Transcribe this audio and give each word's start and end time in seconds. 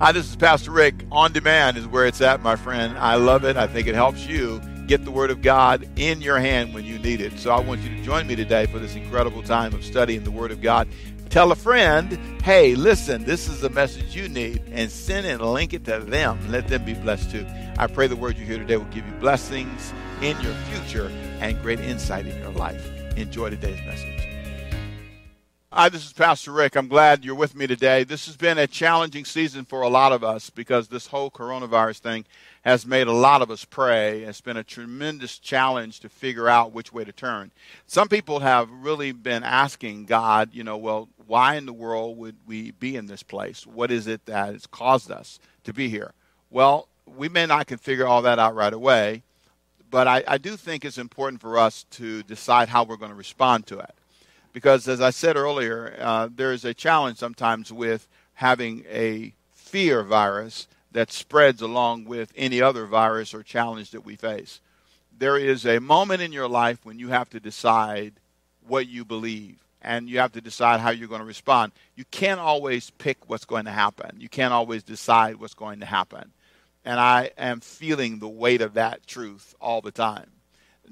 Hi, 0.00 0.10
this 0.10 0.28
is 0.28 0.34
Pastor 0.34 0.72
Rick. 0.72 1.06
On 1.12 1.32
demand 1.32 1.76
is 1.76 1.86
where 1.86 2.04
it's 2.04 2.20
at, 2.20 2.42
my 2.42 2.56
friend. 2.56 2.98
I 2.98 3.14
love 3.14 3.44
it. 3.44 3.56
I 3.56 3.68
think 3.68 3.86
it 3.86 3.94
helps 3.94 4.26
you 4.26 4.60
get 4.88 5.04
the 5.04 5.12
Word 5.12 5.30
of 5.30 5.40
God 5.40 5.88
in 5.94 6.20
your 6.20 6.40
hand 6.40 6.74
when 6.74 6.84
you 6.84 6.98
need 6.98 7.20
it. 7.20 7.38
So 7.38 7.52
I 7.52 7.60
want 7.60 7.80
you 7.82 7.90
to 7.90 8.02
join 8.02 8.26
me 8.26 8.34
today 8.34 8.66
for 8.66 8.80
this 8.80 8.96
incredible 8.96 9.40
time 9.44 9.72
of 9.72 9.84
studying 9.84 10.24
the 10.24 10.32
Word 10.32 10.50
of 10.50 10.60
God. 10.60 10.88
Tell 11.30 11.52
a 11.52 11.54
friend, 11.54 12.18
hey, 12.42 12.74
listen, 12.74 13.24
this 13.24 13.48
is 13.48 13.60
the 13.60 13.70
message 13.70 14.16
you 14.16 14.28
need, 14.28 14.62
and 14.72 14.90
send 14.90 15.26
and 15.28 15.40
link 15.40 15.72
it 15.72 15.84
to 15.84 16.00
them. 16.00 16.40
Let 16.50 16.66
them 16.66 16.84
be 16.84 16.94
blessed 16.94 17.30
too. 17.30 17.46
I 17.78 17.86
pray 17.86 18.08
the 18.08 18.16
word 18.16 18.36
you 18.36 18.44
hear 18.44 18.58
today 18.58 18.76
will 18.76 18.84
give 18.86 19.06
you 19.06 19.14
blessings 19.14 19.92
in 20.20 20.38
your 20.40 20.54
future 20.70 21.06
and 21.40 21.60
great 21.62 21.78
insight 21.78 22.26
in 22.26 22.36
your 22.38 22.52
life. 22.52 22.90
Enjoy 23.16 23.48
today's 23.48 23.80
message. 23.86 24.13
Hi, 25.76 25.88
this 25.88 26.06
is 26.06 26.12
Pastor 26.12 26.52
Rick. 26.52 26.76
I'm 26.76 26.86
glad 26.86 27.24
you're 27.24 27.34
with 27.34 27.56
me 27.56 27.66
today. 27.66 28.04
This 28.04 28.26
has 28.26 28.36
been 28.36 28.58
a 28.58 28.66
challenging 28.68 29.24
season 29.24 29.64
for 29.64 29.82
a 29.82 29.88
lot 29.88 30.12
of 30.12 30.22
us 30.22 30.48
because 30.48 30.86
this 30.86 31.08
whole 31.08 31.32
coronavirus 31.32 31.98
thing 31.98 32.26
has 32.62 32.86
made 32.86 33.08
a 33.08 33.12
lot 33.12 33.42
of 33.42 33.50
us 33.50 33.64
pray. 33.64 34.22
It's 34.22 34.40
been 34.40 34.56
a 34.56 34.62
tremendous 34.62 35.36
challenge 35.36 35.98
to 35.98 36.08
figure 36.08 36.48
out 36.48 36.72
which 36.72 36.92
way 36.92 37.02
to 37.02 37.10
turn. 37.10 37.50
Some 37.88 38.06
people 38.06 38.38
have 38.38 38.70
really 38.70 39.10
been 39.10 39.42
asking 39.42 40.04
God, 40.04 40.50
you 40.52 40.62
know, 40.62 40.76
well, 40.76 41.08
why 41.26 41.56
in 41.56 41.66
the 41.66 41.72
world 41.72 42.18
would 42.18 42.36
we 42.46 42.70
be 42.70 42.94
in 42.94 43.06
this 43.06 43.24
place? 43.24 43.66
What 43.66 43.90
is 43.90 44.06
it 44.06 44.26
that 44.26 44.52
has 44.52 44.68
caused 44.68 45.10
us 45.10 45.40
to 45.64 45.72
be 45.72 45.88
here? 45.88 46.12
Well, 46.50 46.86
we 47.04 47.28
may 47.28 47.46
not 47.46 47.66
can 47.66 47.78
figure 47.78 48.06
all 48.06 48.22
that 48.22 48.38
out 48.38 48.54
right 48.54 48.72
away, 48.72 49.24
but 49.90 50.06
I, 50.06 50.22
I 50.28 50.38
do 50.38 50.56
think 50.56 50.84
it's 50.84 50.98
important 50.98 51.40
for 51.40 51.58
us 51.58 51.84
to 51.90 52.22
decide 52.22 52.68
how 52.68 52.84
we're 52.84 52.96
going 52.96 53.10
to 53.10 53.16
respond 53.16 53.66
to 53.66 53.80
it 53.80 53.92
because 54.54 54.86
as 54.88 55.00
I 55.00 55.10
said 55.10 55.36
earlier, 55.36 55.96
uh, 56.00 56.28
there 56.34 56.52
is 56.52 56.64
a 56.64 56.72
challenge 56.72 57.18
sometimes 57.18 57.70
with 57.70 58.08
having 58.34 58.84
a 58.88 59.34
fear 59.52 60.02
virus 60.04 60.68
that 60.92 61.10
spreads 61.10 61.60
along 61.60 62.04
with 62.04 62.32
any 62.36 62.62
other 62.62 62.86
virus 62.86 63.34
or 63.34 63.42
challenge 63.42 63.90
that 63.90 64.06
we 64.06 64.14
face. 64.14 64.60
There 65.18 65.36
is 65.36 65.66
a 65.66 65.80
moment 65.80 66.22
in 66.22 66.32
your 66.32 66.48
life 66.48 66.78
when 66.84 67.00
you 67.00 67.08
have 67.08 67.28
to 67.30 67.40
decide 67.40 68.14
what 68.66 68.86
you 68.86 69.04
believe 69.04 69.56
and 69.82 70.08
you 70.08 70.20
have 70.20 70.32
to 70.32 70.40
decide 70.40 70.80
how 70.80 70.90
you're 70.90 71.08
going 71.08 71.20
to 71.20 71.26
respond. 71.26 71.72
You 71.96 72.04
can't 72.12 72.40
always 72.40 72.90
pick 72.90 73.28
what's 73.28 73.44
going 73.44 73.64
to 73.64 73.72
happen. 73.72 74.16
You 74.20 74.28
can't 74.28 74.54
always 74.54 74.84
decide 74.84 75.36
what's 75.36 75.54
going 75.54 75.80
to 75.80 75.86
happen. 75.86 76.32
And 76.84 77.00
I 77.00 77.30
am 77.36 77.58
feeling 77.58 78.18
the 78.20 78.28
weight 78.28 78.60
of 78.60 78.74
that 78.74 79.04
truth 79.06 79.54
all 79.60 79.80
the 79.80 79.90
time 79.90 80.30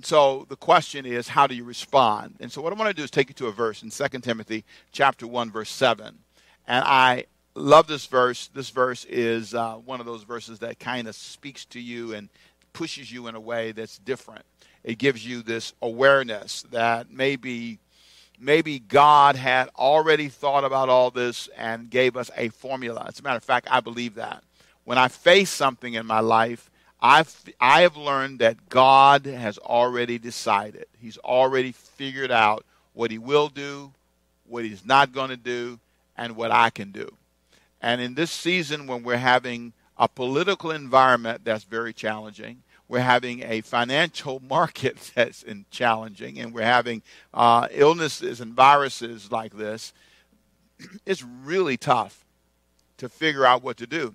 so 0.03 0.47
the 0.49 0.57
question 0.57 1.05
is, 1.05 1.29
how 1.29 1.47
do 1.47 1.55
you 1.55 1.65
respond? 1.65 2.37
And 2.41 2.51
so 2.51 2.63
what 2.63 2.73
I 2.73 2.77
want 2.77 2.89
to 2.89 2.95
do 2.95 3.05
is 3.05 3.11
take 3.11 3.29
you 3.29 3.35
to 3.35 3.47
a 3.49 3.53
verse 3.53 3.83
in 3.83 3.91
2 3.91 4.21
Timothy 4.21 4.65
chapter 4.91 5.27
1, 5.27 5.51
verse 5.51 5.71
7. 5.71 6.19
And 6.67 6.85
I 6.85 7.27
love 7.55 7.87
this 7.87 8.07
verse. 8.07 8.49
This 8.49 8.71
verse 8.71 9.05
is 9.05 9.55
uh, 9.55 9.75
one 9.75 10.01
of 10.01 10.07
those 10.07 10.23
verses 10.23 10.61
that 10.61 10.79
kind 10.79 11.09
of 11.09 11.15
speaks 11.15 11.65
to 11.67 11.81
you 11.81 12.15
and 12.15 12.29
pushes 12.73 13.13
you 13.13 13.27
in 13.27 13.35
a 13.35 13.41
way 13.41 13.73
that's 13.73 13.99
different. 13.99 14.45
It 14.83 14.99
gives 14.99 15.27
you 15.27 15.43
this 15.43 15.75
awareness 15.83 16.63
that 16.71 17.11
maybe 17.11 17.79
maybe 18.41 18.81
God 18.81 19.37
had 19.37 19.69
already 19.77 20.29
thought 20.29 20.65
about 20.65 20.89
all 20.89 21.13
this 21.13 21.49
and 21.57 21.89
gave 21.89 22.17
us 22.17 22.31
a 22.37 22.49
formula. 22.49 23.05
As 23.07 23.21
a 23.21 23.23
matter 23.23 23.37
of 23.37 23.45
fact, 23.45 23.69
I 23.71 23.81
believe 23.81 24.17
that. 24.17 24.43
When 24.85 24.99
I 24.99 25.07
face 25.07 25.51
something 25.51 25.95
in 25.95 26.07
my 26.07 26.19
life, 26.19 26.69
I've, 27.05 27.35
I 27.61 27.81
have 27.81 27.97
learned 27.97 28.39
that 28.39 28.69
God 28.69 29.27
has 29.27 29.59
already 29.59 30.19
decided. 30.19 30.87
He's 30.97 31.19
already 31.19 31.73
figured 31.73 32.31
out 32.31 32.65
what 32.95 33.11
He 33.11 33.19
will 33.19 33.49
do, 33.49 33.93
what 34.47 34.65
He's 34.65 34.87
not 34.87 35.13
going 35.13 35.31
to 35.31 35.37
do, 35.37 35.81
and 36.17 36.37
what 36.37 36.53
I 36.53 36.71
can 36.71 36.93
do. 36.93 37.13
And 37.81 38.01
in 38.01 38.15
this 38.15 38.31
season, 38.31 38.87
when 38.87 39.03
we're 39.03 39.17
having 39.17 39.73
a 39.99 40.07
political 40.07 40.71
environment 40.71 41.41
that's 41.45 41.65
very 41.65 41.93
challenging, 41.93 42.63
we're 42.87 43.01
having 43.01 43.43
a 43.43 43.63
financial 43.63 44.41
market 44.49 45.11
that's 45.17 45.45
challenging, 45.73 46.39
and 46.39 46.55
we're 46.55 46.63
having 46.63 47.03
uh, 47.35 47.67
illnesses 47.73 48.41
and 48.41 48.55
viruses 48.55 49.33
like 49.33 49.57
this, 49.57 49.93
it's 51.05 51.25
really 51.25 51.77
tough 51.77 52.25
to 52.99 53.09
figure 53.09 53.45
out 53.45 53.65
what 53.65 53.77
to 53.79 53.89
do. 53.89 54.15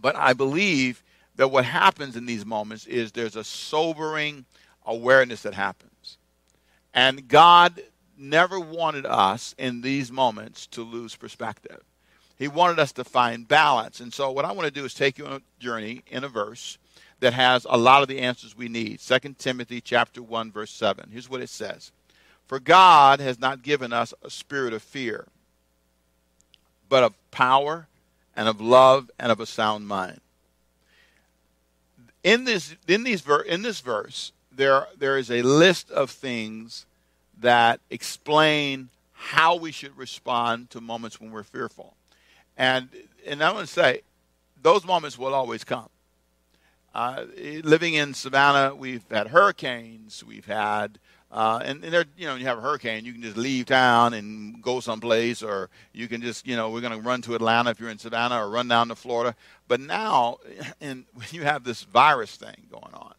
But 0.00 0.16
I 0.16 0.32
believe 0.32 1.02
that 1.42 1.48
what 1.48 1.64
happens 1.64 2.14
in 2.14 2.24
these 2.24 2.46
moments 2.46 2.86
is 2.86 3.10
there's 3.10 3.34
a 3.34 3.42
sobering 3.42 4.44
awareness 4.86 5.42
that 5.42 5.54
happens. 5.54 6.16
And 6.94 7.26
God 7.26 7.82
never 8.16 8.60
wanted 8.60 9.04
us 9.06 9.52
in 9.58 9.80
these 9.80 10.12
moments 10.12 10.68
to 10.68 10.82
lose 10.82 11.16
perspective. 11.16 11.80
He 12.38 12.46
wanted 12.46 12.78
us 12.78 12.92
to 12.92 13.02
find 13.02 13.48
balance. 13.48 13.98
And 13.98 14.14
so, 14.14 14.30
what 14.30 14.44
I 14.44 14.52
want 14.52 14.66
to 14.68 14.72
do 14.72 14.84
is 14.84 14.94
take 14.94 15.18
you 15.18 15.26
on 15.26 15.32
a 15.32 15.60
journey 15.60 16.04
in 16.06 16.22
a 16.22 16.28
verse 16.28 16.78
that 17.18 17.32
has 17.32 17.66
a 17.68 17.76
lot 17.76 18.02
of 18.02 18.08
the 18.08 18.20
answers 18.20 18.56
we 18.56 18.68
need. 18.68 19.00
2 19.00 19.34
Timothy 19.36 19.80
chapter 19.80 20.22
1 20.22 20.52
verse 20.52 20.70
7. 20.70 21.08
Here's 21.10 21.28
what 21.28 21.42
it 21.42 21.48
says. 21.48 21.90
For 22.46 22.60
God 22.60 23.18
has 23.18 23.40
not 23.40 23.64
given 23.64 23.92
us 23.92 24.14
a 24.22 24.30
spirit 24.30 24.72
of 24.72 24.80
fear, 24.80 25.26
but 26.88 27.02
of 27.02 27.14
power 27.32 27.88
and 28.36 28.48
of 28.48 28.60
love 28.60 29.10
and 29.18 29.32
of 29.32 29.40
a 29.40 29.46
sound 29.46 29.88
mind 29.88 30.20
in 32.24 32.44
this 32.44 32.74
in 32.86 33.04
these 33.04 33.20
ver- 33.20 33.42
in 33.42 33.62
this 33.62 33.80
verse 33.80 34.32
there 34.50 34.86
there 34.98 35.18
is 35.18 35.30
a 35.30 35.42
list 35.42 35.90
of 35.90 36.10
things 36.10 36.86
that 37.40 37.80
explain 37.90 38.88
how 39.12 39.56
we 39.56 39.72
should 39.72 39.96
respond 39.96 40.70
to 40.70 40.80
moments 40.80 41.20
when 41.20 41.30
we're 41.30 41.42
fearful. 41.42 41.94
And 42.56 42.88
and 43.26 43.42
i 43.42 43.52
want 43.52 43.66
to 43.66 43.72
say 43.72 44.02
those 44.60 44.84
moments 44.84 45.18
will 45.18 45.34
always 45.34 45.64
come. 45.64 45.88
Uh, 46.94 47.24
living 47.62 47.94
in 47.94 48.12
savannah 48.12 48.74
we've 48.74 49.04
had 49.10 49.28
hurricanes 49.28 50.22
we've 50.22 50.44
had 50.44 50.98
uh, 51.32 51.60
and, 51.64 51.82
and 51.82 52.06
you 52.18 52.26
know, 52.26 52.34
you 52.34 52.44
have 52.44 52.58
a 52.58 52.60
hurricane, 52.60 53.06
you 53.06 53.12
can 53.12 53.22
just 53.22 53.38
leave 53.38 53.64
town 53.64 54.12
and 54.12 54.62
go 54.62 54.80
someplace, 54.80 55.42
or 55.42 55.70
you 55.94 56.06
can 56.06 56.20
just, 56.20 56.46
you 56.46 56.54
know, 56.54 56.68
we're 56.68 56.82
going 56.82 56.92
to 56.92 57.00
run 57.00 57.22
to 57.22 57.34
Atlanta 57.34 57.70
if 57.70 57.80
you're 57.80 57.88
in 57.88 57.98
Savannah, 57.98 58.44
or 58.44 58.50
run 58.50 58.68
down 58.68 58.88
to 58.88 58.94
Florida. 58.94 59.34
But 59.66 59.80
now, 59.80 60.36
when 60.78 61.06
you 61.30 61.44
have 61.44 61.64
this 61.64 61.84
virus 61.84 62.36
thing 62.36 62.66
going 62.70 62.92
on, 62.92 63.14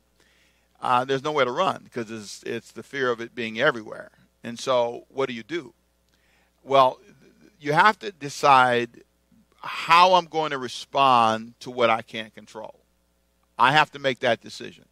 uh, 0.79 1.05
there's 1.05 1.23
nowhere 1.23 1.45
to 1.45 1.51
run 1.51 1.81
because 1.83 2.11
it's, 2.11 2.43
it's 2.43 2.71
the 2.71 2.83
fear 2.83 3.09
of 3.09 3.19
it 3.19 3.33
being 3.33 3.59
everywhere. 3.59 4.11
And 4.43 4.59
so, 4.59 5.05
what 5.09 5.27
do 5.27 5.33
you 5.33 5.43
do? 5.43 5.73
Well, 6.63 6.99
you 7.59 7.73
have 7.73 7.97
to 7.99 8.11
decide 8.11 9.01
how 9.61 10.13
I'm 10.13 10.25
going 10.25 10.51
to 10.51 10.59
respond 10.59 11.55
to 11.61 11.71
what 11.71 11.89
I 11.89 12.03
can't 12.03 12.35
control. 12.35 12.81
I 13.57 13.71
have 13.71 13.89
to 13.91 13.99
make 13.99 14.19
that 14.19 14.41
decision. 14.41 14.85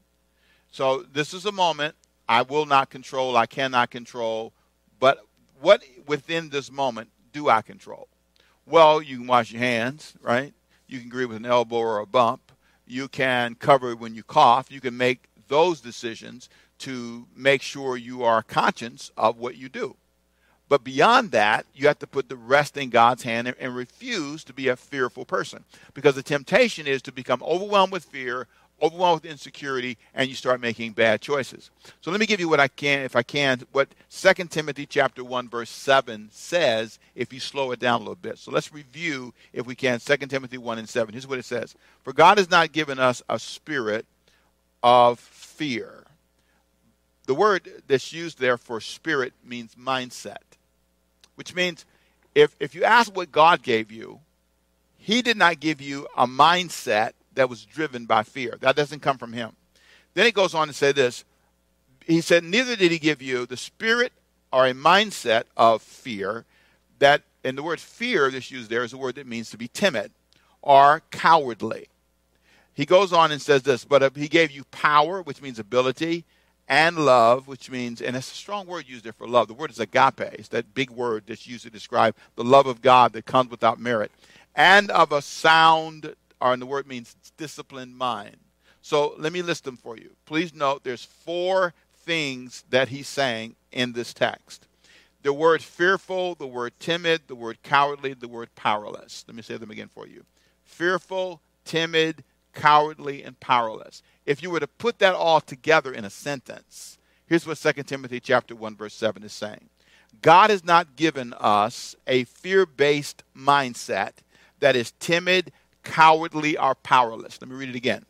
So, 0.71 1.03
this 1.03 1.35
is 1.35 1.45
a 1.45 1.51
moment 1.51 1.95
I 2.31 2.43
will 2.43 2.65
not 2.65 2.89
control, 2.89 3.35
I 3.35 3.45
cannot 3.45 3.91
control. 3.91 4.53
But 5.01 5.19
what 5.59 5.83
within 6.07 6.47
this 6.47 6.71
moment 6.71 7.09
do 7.33 7.49
I 7.49 7.61
control? 7.61 8.07
Well, 8.65 9.01
you 9.01 9.17
can 9.17 9.27
wash 9.27 9.51
your 9.51 9.59
hands, 9.59 10.13
right? 10.21 10.53
You 10.87 10.99
can 10.99 11.07
agree 11.07 11.25
with 11.25 11.35
an 11.35 11.45
elbow 11.45 11.75
or 11.75 11.99
a 11.99 12.05
bump. 12.05 12.53
You 12.87 13.09
can 13.09 13.55
cover 13.55 13.97
when 13.97 14.15
you 14.15 14.23
cough. 14.23 14.71
You 14.71 14.79
can 14.79 14.95
make 14.95 15.25
those 15.49 15.81
decisions 15.81 16.47
to 16.77 17.27
make 17.35 17.61
sure 17.61 17.97
you 17.97 18.23
are 18.23 18.41
conscious 18.43 19.11
of 19.17 19.37
what 19.37 19.57
you 19.57 19.67
do. 19.67 19.97
But 20.69 20.85
beyond 20.85 21.31
that, 21.31 21.65
you 21.75 21.87
have 21.87 21.99
to 21.99 22.07
put 22.07 22.29
the 22.29 22.37
rest 22.37 22.77
in 22.77 22.91
God's 22.91 23.23
hand 23.23 23.49
and, 23.49 23.57
and, 23.59 23.75
refuse 23.75 24.45
to 24.45 24.53
be 24.53 24.69
a 24.69 24.77
fearful 24.77 25.25
person. 25.25 25.65
Because 25.93 26.15
the 26.15 26.23
temptation 26.23 26.87
is 26.87 27.01
to 27.01 27.11
become 27.11 27.43
overwhelmed 27.43 27.91
with 27.91 28.05
fear, 28.05 28.47
overwhelmed 28.81 29.23
with 29.23 29.31
insecurity, 29.31 29.97
and 30.13 30.27
you 30.27 30.35
start 30.35 30.59
making 30.59 30.93
bad 30.93 31.21
choices. 31.21 31.69
So 32.01 32.11
let 32.11 32.19
me 32.19 32.25
give 32.25 32.39
you 32.39 32.49
what 32.49 32.59
I 32.59 32.67
can, 32.67 33.01
if 33.01 33.15
I 33.15 33.23
can, 33.23 33.61
what 33.71 33.89
2 34.09 34.33
Timothy 34.45 34.85
chapter 34.85 35.23
1, 35.23 35.49
verse 35.49 35.69
7 35.69 36.29
says 36.31 36.99
if 37.15 37.31
you 37.31 37.39
slow 37.39 37.71
it 37.71 37.79
down 37.79 37.97
a 37.97 38.03
little 38.03 38.15
bit. 38.15 38.37
So 38.37 38.51
let's 38.51 38.73
review, 38.73 39.33
if 39.53 39.65
we 39.65 39.75
can, 39.75 39.99
2 39.99 40.17
Timothy 40.17 40.57
1 40.57 40.79
and 40.79 40.89
7. 40.89 41.13
Here's 41.13 41.27
what 41.27 41.39
it 41.39 41.45
says. 41.45 41.75
For 42.03 42.13
God 42.13 42.37
has 42.37 42.49
not 42.49 42.71
given 42.71 42.99
us 42.99 43.21
a 43.29 43.37
spirit 43.37 44.05
of 44.81 45.19
fear. 45.19 46.05
The 47.27 47.35
word 47.35 47.69
that's 47.87 48.11
used 48.11 48.39
there 48.39 48.57
for 48.57 48.81
spirit 48.81 49.33
means 49.45 49.75
mindset, 49.75 50.57
which 51.35 51.53
means 51.53 51.85
if, 52.33 52.55
if 52.59 52.73
you 52.73 52.83
ask 52.83 53.15
what 53.15 53.31
God 53.31 53.61
gave 53.61 53.91
you, 53.91 54.19
He 54.97 55.21
did 55.21 55.37
not 55.37 55.59
give 55.59 55.81
you 55.81 56.07
a 56.17 56.25
mindset 56.25 57.11
that 57.33 57.49
was 57.49 57.65
driven 57.65 58.05
by 58.05 58.23
fear. 58.23 58.57
That 58.61 58.75
doesn't 58.75 59.01
come 59.01 59.17
from 59.17 59.33
him. 59.33 59.51
Then 60.13 60.25
he 60.25 60.31
goes 60.31 60.53
on 60.53 60.67
to 60.67 60.73
say 60.73 60.91
this. 60.91 61.23
He 62.05 62.21
said, 62.21 62.43
Neither 62.43 62.75
did 62.75 62.91
he 62.91 62.99
give 62.99 63.21
you 63.21 63.45
the 63.45 63.57
spirit 63.57 64.11
or 64.51 64.67
a 64.67 64.73
mindset 64.73 65.43
of 65.55 65.81
fear 65.81 66.45
that, 66.99 67.21
and 67.43 67.57
the 67.57 67.63
word 67.63 67.79
fear 67.79 68.29
that's 68.29 68.51
used 68.51 68.69
there 68.69 68.83
is 68.83 68.93
a 68.93 68.97
word 68.97 69.15
that 69.15 69.27
means 69.27 69.49
to 69.51 69.57
be 69.57 69.67
timid 69.67 70.11
or 70.61 71.01
cowardly. 71.11 71.87
He 72.73 72.85
goes 72.85 73.13
on 73.13 73.31
and 73.31 73.41
says 73.41 73.63
this, 73.63 73.85
but 73.85 74.15
he 74.15 74.27
gave 74.27 74.51
you 74.51 74.63
power, 74.65 75.21
which 75.21 75.41
means 75.41 75.59
ability, 75.59 76.25
and 76.67 76.97
love, 77.05 77.47
which 77.47 77.69
means, 77.69 78.01
and 78.01 78.15
it's 78.15 78.31
a 78.31 78.35
strong 78.35 78.65
word 78.65 78.87
used 78.87 79.03
there 79.03 79.11
for 79.13 79.27
love. 79.27 79.47
The 79.47 79.53
word 79.53 79.71
is 79.71 79.79
agape. 79.79 80.21
It's 80.21 80.47
that 80.49 80.73
big 80.73 80.89
word 80.89 81.23
that's 81.27 81.45
used 81.45 81.63
to 81.63 81.69
describe 81.69 82.15
the 82.35 82.45
love 82.45 82.65
of 82.65 82.81
God 82.81 83.13
that 83.13 83.25
comes 83.25 83.51
without 83.51 83.79
merit. 83.79 84.11
and 84.55 84.91
of 84.91 85.11
a 85.11 85.21
sound, 85.21 86.15
or 86.41 86.57
the 86.57 86.65
word 86.65 86.87
means 86.87 87.15
disciplined 87.37 87.95
mind. 87.95 88.37
So 88.81 89.13
let 89.17 89.31
me 89.31 89.41
list 89.41 89.63
them 89.63 89.77
for 89.77 89.95
you. 89.95 90.11
Please 90.25 90.53
note 90.53 90.83
there's 90.83 91.05
four 91.05 91.73
things 91.93 92.63
that 92.69 92.89
he's 92.89 93.07
saying 93.07 93.55
in 93.71 93.93
this 93.93 94.13
text. 94.13 94.67
The 95.23 95.33
word 95.33 95.61
fearful, 95.61 96.33
the 96.33 96.47
word 96.47 96.73
timid, 96.79 97.21
the 97.27 97.35
word 97.35 97.61
cowardly, 97.61 98.13
the 98.13 98.27
word 98.27 98.49
powerless. 98.55 99.23
Let 99.27 99.35
me 99.35 99.43
say 99.43 99.57
them 99.57 99.69
again 99.69 99.87
for 99.87 100.07
you. 100.07 100.25
Fearful, 100.63 101.41
timid, 101.63 102.23
cowardly, 102.53 103.23
and 103.23 103.39
powerless. 103.39 104.01
If 104.25 104.41
you 104.41 104.49
were 104.49 104.59
to 104.59 104.67
put 104.67 104.97
that 104.99 105.13
all 105.13 105.39
together 105.39 105.93
in 105.93 106.05
a 106.05 106.09
sentence, 106.09 106.97
here's 107.27 107.45
what 107.45 107.57
2 107.57 107.83
Timothy 107.83 108.19
chapter 108.19 108.55
1 108.55 108.75
verse 108.75 108.95
7 108.95 109.21
is 109.23 109.31
saying. 109.31 109.69
God 110.21 110.49
has 110.49 110.63
not 110.63 110.95
given 110.95 111.33
us 111.33 111.95
a 112.07 112.23
fear-based 112.25 113.23
mindset 113.37 114.11
that 114.59 114.75
is 114.75 114.93
timid, 114.99 115.51
cowardly, 115.83 116.57
or 116.57 116.75
powerless. 116.75 117.39
Let 117.41 117.49
me 117.49 117.55
read 117.55 117.69
it 117.69 117.75
again. 117.75 118.05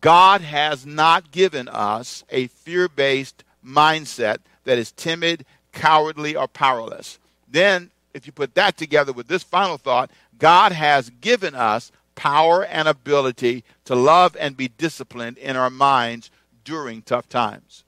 God 0.00 0.40
has 0.40 0.86
not 0.86 1.30
given 1.30 1.68
us 1.68 2.24
a 2.30 2.46
fear 2.48 2.88
based 2.88 3.44
mindset 3.64 4.38
that 4.64 4.78
is 4.78 4.92
timid, 4.92 5.44
cowardly, 5.72 6.34
or 6.34 6.48
powerless. 6.48 7.18
Then, 7.48 7.90
if 8.14 8.26
you 8.26 8.32
put 8.32 8.54
that 8.54 8.76
together 8.76 9.12
with 9.12 9.28
this 9.28 9.42
final 9.42 9.76
thought, 9.76 10.10
God 10.38 10.72
has 10.72 11.10
given 11.20 11.54
us 11.54 11.92
power 12.14 12.64
and 12.64 12.88
ability 12.88 13.64
to 13.84 13.94
love 13.94 14.36
and 14.38 14.56
be 14.56 14.68
disciplined 14.68 15.38
in 15.38 15.56
our 15.56 15.70
minds 15.70 16.30
during 16.64 17.02
tough 17.02 17.28
times. 17.28 17.84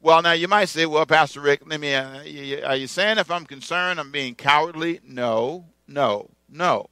Well, 0.00 0.20
now 0.20 0.32
you 0.32 0.48
might 0.48 0.68
say, 0.68 0.84
well, 0.84 1.06
Pastor 1.06 1.40
Rick, 1.40 1.62
let 1.66 1.78
me, 1.78 1.94
uh, 1.94 2.66
are 2.66 2.76
you 2.76 2.86
saying 2.86 3.18
if 3.18 3.30
I'm 3.30 3.46
concerned 3.46 4.00
I'm 4.00 4.10
being 4.10 4.34
cowardly? 4.34 5.00
No, 5.06 5.64
no, 5.86 6.28
no. 6.48 6.88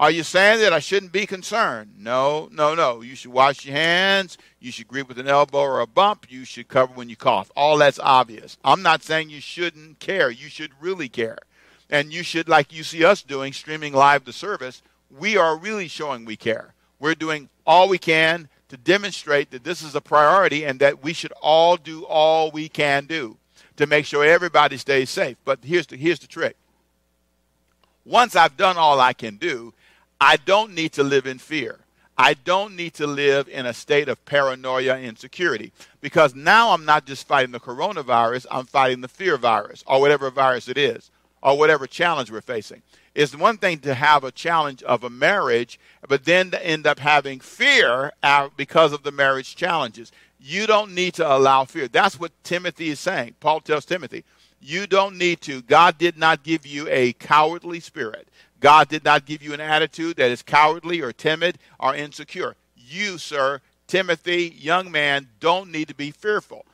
Are 0.00 0.10
you 0.10 0.22
saying 0.22 0.60
that 0.60 0.72
I 0.72 0.78
shouldn't 0.78 1.12
be 1.12 1.26
concerned? 1.26 1.92
No, 1.98 2.48
no, 2.50 2.74
no. 2.74 3.02
You 3.02 3.14
should 3.14 3.32
wash 3.32 3.66
your 3.66 3.76
hands. 3.76 4.38
You 4.58 4.72
should 4.72 4.88
greet 4.88 5.06
with 5.06 5.18
an 5.18 5.28
elbow 5.28 5.58
or 5.58 5.80
a 5.80 5.86
bump. 5.86 6.24
You 6.30 6.46
should 6.46 6.68
cover 6.68 6.94
when 6.94 7.10
you 7.10 7.16
cough. 7.16 7.50
All 7.54 7.76
that's 7.76 7.98
obvious. 7.98 8.56
I'm 8.64 8.80
not 8.80 9.02
saying 9.02 9.28
you 9.28 9.42
shouldn't 9.42 9.98
care. 9.98 10.30
You 10.30 10.48
should 10.48 10.72
really 10.80 11.10
care. 11.10 11.36
And 11.90 12.14
you 12.14 12.22
should, 12.22 12.48
like 12.48 12.72
you 12.72 12.82
see 12.82 13.04
us 13.04 13.20
doing, 13.20 13.52
streaming 13.52 13.92
live 13.92 14.24
the 14.24 14.32
service, 14.32 14.80
we 15.10 15.36
are 15.36 15.58
really 15.58 15.86
showing 15.86 16.24
we 16.24 16.34
care. 16.34 16.72
We're 16.98 17.14
doing 17.14 17.50
all 17.66 17.86
we 17.86 17.98
can 17.98 18.48
to 18.70 18.78
demonstrate 18.78 19.50
that 19.50 19.64
this 19.64 19.82
is 19.82 19.94
a 19.94 20.00
priority 20.00 20.64
and 20.64 20.80
that 20.80 21.02
we 21.02 21.12
should 21.12 21.32
all 21.42 21.76
do 21.76 22.06
all 22.06 22.50
we 22.50 22.70
can 22.70 23.04
do 23.04 23.36
to 23.76 23.86
make 23.86 24.06
sure 24.06 24.24
everybody 24.24 24.78
stays 24.78 25.10
safe. 25.10 25.36
But 25.44 25.58
here's 25.62 25.88
the, 25.88 25.98
here's 25.98 26.20
the 26.20 26.26
trick. 26.26 26.56
Once 28.06 28.34
I've 28.34 28.56
done 28.56 28.78
all 28.78 28.98
I 28.98 29.12
can 29.12 29.36
do, 29.36 29.74
I 30.20 30.36
don't 30.36 30.74
need 30.74 30.92
to 30.92 31.02
live 31.02 31.26
in 31.26 31.38
fear. 31.38 31.78
I 32.18 32.34
don't 32.34 32.76
need 32.76 32.92
to 32.94 33.06
live 33.06 33.48
in 33.48 33.64
a 33.64 33.72
state 33.72 34.06
of 34.06 34.22
paranoia 34.26 34.96
and 34.96 35.06
insecurity 35.06 35.72
because 36.02 36.34
now 36.34 36.72
I'm 36.72 36.84
not 36.84 37.06
just 37.06 37.26
fighting 37.26 37.52
the 37.52 37.60
coronavirus, 37.60 38.44
I'm 38.50 38.66
fighting 38.66 39.00
the 39.00 39.08
fear 39.08 39.38
virus 39.38 39.82
or 39.86 40.00
whatever 40.00 40.30
virus 40.30 40.68
it 40.68 40.76
is 40.76 41.10
or 41.42 41.56
whatever 41.56 41.86
challenge 41.86 42.30
we're 42.30 42.42
facing. 42.42 42.82
It's 43.14 43.34
one 43.34 43.56
thing 43.56 43.78
to 43.80 43.94
have 43.94 44.22
a 44.22 44.30
challenge 44.30 44.82
of 44.82 45.02
a 45.02 45.08
marriage, 45.08 45.80
but 46.06 46.26
then 46.26 46.50
to 46.50 46.64
end 46.64 46.86
up 46.86 46.98
having 46.98 47.40
fear 47.40 48.12
because 48.54 48.92
of 48.92 49.02
the 49.02 49.12
marriage 49.12 49.56
challenges. 49.56 50.12
You 50.38 50.66
don't 50.66 50.94
need 50.94 51.14
to 51.14 51.26
allow 51.26 51.64
fear. 51.64 51.88
That's 51.88 52.20
what 52.20 52.32
Timothy 52.44 52.90
is 52.90 53.00
saying. 53.00 53.36
Paul 53.40 53.60
tells 53.60 53.86
Timothy, 53.86 54.24
you 54.60 54.86
don't 54.86 55.16
need 55.16 55.40
to. 55.42 55.62
God 55.62 55.96
did 55.96 56.18
not 56.18 56.42
give 56.42 56.66
you 56.66 56.86
a 56.90 57.14
cowardly 57.14 57.80
spirit. 57.80 58.28
God 58.60 58.88
did 58.88 59.04
not 59.04 59.26
give 59.26 59.42
you 59.42 59.54
an 59.54 59.60
attitude 59.60 60.16
that 60.16 60.30
is 60.30 60.42
cowardly 60.42 61.00
or 61.00 61.12
timid 61.12 61.58
or 61.78 61.94
insecure. 61.94 62.56
You, 62.76 63.18
sir, 63.18 63.60
Timothy, 63.86 64.54
young 64.56 64.90
man, 64.90 65.28
don't 65.40 65.72
need 65.72 65.88
to 65.88 65.94
be 65.94 66.10
fearful. 66.10 66.64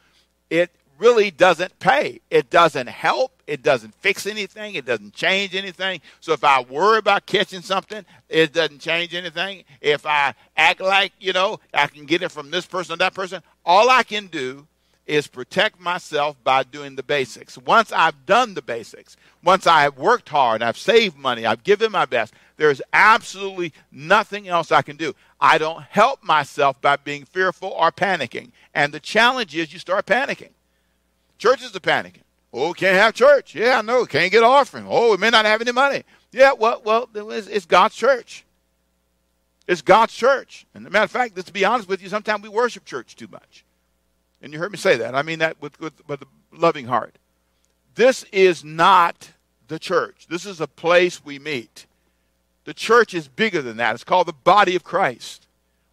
It 0.50 0.70
really 0.98 1.30
doesn't 1.30 1.78
pay. 1.78 2.20
It 2.30 2.50
doesn't 2.50 2.88
help. 2.88 3.32
It 3.46 3.62
doesn't 3.62 3.94
fix 3.94 4.26
anything. 4.26 4.74
It 4.74 4.84
doesn't 4.84 5.14
change 5.14 5.54
anything. 5.54 6.00
So 6.20 6.32
if 6.32 6.42
I 6.42 6.62
worry 6.62 6.98
about 6.98 7.26
catching 7.26 7.62
something, 7.62 8.04
it 8.28 8.52
doesn't 8.52 8.80
change 8.80 9.14
anything. 9.14 9.64
If 9.80 10.06
I 10.06 10.34
act 10.56 10.80
like, 10.80 11.12
you 11.20 11.32
know, 11.32 11.60
I 11.72 11.86
can 11.86 12.06
get 12.06 12.22
it 12.22 12.30
from 12.30 12.50
this 12.50 12.66
person 12.66 12.94
or 12.94 12.96
that 12.98 13.14
person, 13.14 13.42
all 13.64 13.88
I 13.90 14.02
can 14.02 14.26
do 14.26 14.66
is 15.06 15.26
protect 15.26 15.80
myself 15.80 16.36
by 16.42 16.62
doing 16.62 16.96
the 16.96 17.02
basics. 17.02 17.56
Once 17.56 17.92
I've 17.92 18.26
done 18.26 18.54
the 18.54 18.62
basics, 18.62 19.16
once 19.42 19.66
I 19.66 19.82
have 19.82 19.98
worked 19.98 20.28
hard, 20.28 20.62
I've 20.62 20.78
saved 20.78 21.16
money, 21.16 21.46
I've 21.46 21.62
given 21.62 21.92
my 21.92 22.06
best, 22.06 22.34
there's 22.56 22.82
absolutely 22.92 23.72
nothing 23.92 24.48
else 24.48 24.72
I 24.72 24.82
can 24.82 24.96
do. 24.96 25.14
I 25.40 25.58
don't 25.58 25.82
help 25.82 26.24
myself 26.24 26.80
by 26.80 26.96
being 26.96 27.24
fearful 27.24 27.68
or 27.68 27.92
panicking. 27.92 28.50
And 28.74 28.92
the 28.92 29.00
challenge 29.00 29.54
is 29.54 29.72
you 29.72 29.78
start 29.78 30.06
panicking. 30.06 30.50
Churches 31.38 31.76
are 31.76 31.80
panicking. 31.80 32.22
Oh, 32.52 32.72
can't 32.72 32.96
have 32.96 33.14
church. 33.14 33.54
Yeah, 33.54 33.78
I 33.78 33.82
know. 33.82 34.06
Can't 34.06 34.32
get 34.32 34.42
offering. 34.42 34.86
Oh, 34.88 35.10
we 35.10 35.18
may 35.18 35.28
not 35.28 35.44
have 35.44 35.60
any 35.60 35.72
money. 35.72 36.04
Yeah, 36.32 36.52
well, 36.52 36.80
well, 36.82 37.08
it's 37.14 37.66
God's 37.66 37.94
church. 37.94 38.44
It's 39.68 39.82
God's 39.82 40.14
church. 40.14 40.66
And 40.74 40.86
as 40.86 40.88
a 40.88 40.90
matter 40.90 41.04
of 41.04 41.10
fact, 41.10 41.36
to 41.36 41.52
be 41.52 41.64
honest 41.64 41.88
with 41.88 42.02
you, 42.02 42.08
sometimes 42.08 42.42
we 42.42 42.48
worship 42.48 42.86
church 42.86 43.16
too 43.16 43.28
much. 43.30 43.65
And 44.46 44.52
you 44.52 44.60
heard 44.60 44.70
me 44.70 44.78
say 44.78 44.96
that. 44.98 45.16
I 45.16 45.22
mean 45.22 45.40
that 45.40 45.60
with, 45.60 45.80
with, 45.80 46.06
with 46.06 46.22
a 46.22 46.26
loving 46.52 46.86
heart. 46.86 47.16
This 47.96 48.22
is 48.30 48.62
not 48.62 49.32
the 49.66 49.80
church. 49.80 50.28
This 50.30 50.46
is 50.46 50.60
a 50.60 50.68
place 50.68 51.24
we 51.24 51.40
meet. 51.40 51.86
The 52.64 52.72
church 52.72 53.12
is 53.12 53.26
bigger 53.26 53.60
than 53.60 53.76
that. 53.78 53.96
It's 53.96 54.04
called 54.04 54.28
the 54.28 54.32
body 54.32 54.76
of 54.76 54.84
Christ. 54.84 55.48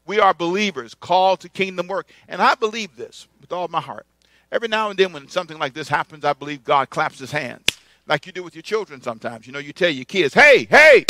We 0.05 0.19
are 0.19 0.35
believers 0.35 0.94
called 0.94 1.39
to 1.39 1.50
kingdom 1.50 1.88
work. 1.88 2.07
And 2.27 2.44
I 2.44 2.53
believe 2.53 2.95
this 2.95 3.27
with 3.41 3.51
all 3.51 3.67
my 3.69 3.81
heart. 3.81 4.05
Every 4.51 4.67
now 4.67 4.91
and 4.91 5.00
then 5.00 5.13
when 5.13 5.27
something 5.29 5.57
like 5.57 5.73
this 5.73 5.89
happens, 5.89 6.23
I 6.23 6.33
believe 6.33 6.63
God 6.63 6.91
claps 6.91 7.17
his 7.17 7.31
hands. 7.31 7.65
Like 8.05 8.27
you 8.27 8.31
do 8.31 8.44
with 8.44 8.53
your 8.53 8.61
children 8.61 9.01
sometimes. 9.01 9.47
You 9.47 9.53
know, 9.53 9.57
you 9.57 9.73
tell 9.73 9.89
your 9.89 10.05
kids, 10.05 10.35
hey, 10.35 10.65
hey, 10.65 11.05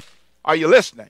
are 0.46 0.56
you 0.56 0.70
listening? 0.70 1.10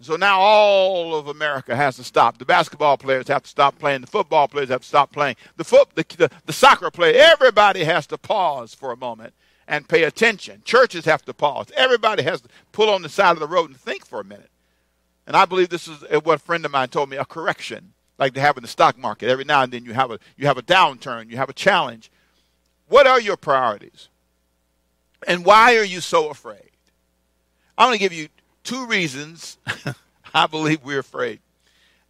So 0.00 0.16
now 0.16 0.40
all 0.40 1.14
of 1.14 1.28
America 1.28 1.74
has 1.74 1.96
to 1.96 2.04
stop. 2.04 2.38
The 2.38 2.44
basketball 2.44 2.98
players 2.98 3.28
have 3.28 3.44
to 3.44 3.48
stop 3.48 3.78
playing. 3.78 4.02
The 4.02 4.06
football 4.06 4.46
players 4.46 4.68
have 4.68 4.82
to 4.82 4.86
stop 4.86 5.10
playing. 5.10 5.36
The 5.56 5.64
foot, 5.64 5.88
the, 5.94 6.04
the, 6.16 6.30
the 6.44 6.52
soccer 6.52 6.90
player, 6.90 7.14
everybody 7.16 7.82
has 7.84 8.06
to 8.08 8.18
pause 8.18 8.74
for 8.74 8.92
a 8.92 8.96
moment 8.96 9.32
and 9.66 9.88
pay 9.88 10.04
attention. 10.04 10.62
Churches 10.64 11.06
have 11.06 11.24
to 11.24 11.32
pause. 11.32 11.68
Everybody 11.76 12.22
has 12.24 12.42
to 12.42 12.48
pull 12.72 12.90
on 12.90 13.02
the 13.02 13.08
side 13.08 13.32
of 13.32 13.40
the 13.40 13.48
road 13.48 13.70
and 13.70 13.78
think 13.78 14.04
for 14.04 14.20
a 14.20 14.24
minute. 14.24 14.50
And 15.26 15.34
I 15.34 15.44
believe 15.44 15.70
this 15.70 15.88
is 15.88 16.04
what 16.22 16.36
a 16.36 16.38
friend 16.38 16.64
of 16.64 16.70
mine 16.70 16.88
told 16.88 17.08
me, 17.08 17.16
a 17.16 17.24
correction, 17.24 17.92
like 18.18 18.34
they 18.34 18.40
have 18.40 18.56
in 18.56 18.62
the 18.62 18.68
stock 18.68 18.98
market. 18.98 19.28
Every 19.28 19.44
now 19.44 19.62
and 19.62 19.72
then 19.72 19.84
you 19.84 19.92
have 19.92 20.10
a 20.10 20.18
you 20.36 20.46
have 20.46 20.58
a 20.58 20.62
downturn, 20.62 21.30
you 21.30 21.36
have 21.36 21.48
a 21.48 21.54
challenge. 21.54 22.10
What 22.88 23.06
are 23.06 23.20
your 23.20 23.36
priorities? 23.36 24.08
And 25.26 25.44
why 25.44 25.76
are 25.76 25.84
you 25.84 26.00
so 26.00 26.28
afraid? 26.30 26.70
I'm 27.76 27.88
going 27.88 27.98
to 27.98 28.00
give 28.00 28.12
you 28.12 28.28
two 28.66 28.86
reasons 28.86 29.58
I 30.34 30.46
believe 30.46 30.84
we're 30.84 30.98
afraid. 30.98 31.40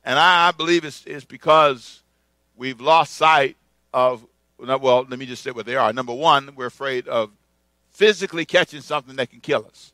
And 0.04 0.18
I, 0.18 0.48
I 0.48 0.50
believe 0.50 0.84
it's, 0.84 1.04
it's 1.06 1.24
because 1.24 2.02
we've 2.56 2.80
lost 2.80 3.14
sight 3.14 3.56
of, 3.92 4.26
well, 4.58 5.06
let 5.08 5.18
me 5.18 5.26
just 5.26 5.42
say 5.42 5.50
what 5.52 5.66
they 5.66 5.76
are. 5.76 5.92
Number 5.92 6.14
one, 6.14 6.50
we're 6.56 6.66
afraid 6.66 7.06
of 7.06 7.30
physically 7.90 8.44
catching 8.44 8.80
something 8.80 9.16
that 9.16 9.30
can 9.30 9.40
kill 9.40 9.66
us. 9.66 9.92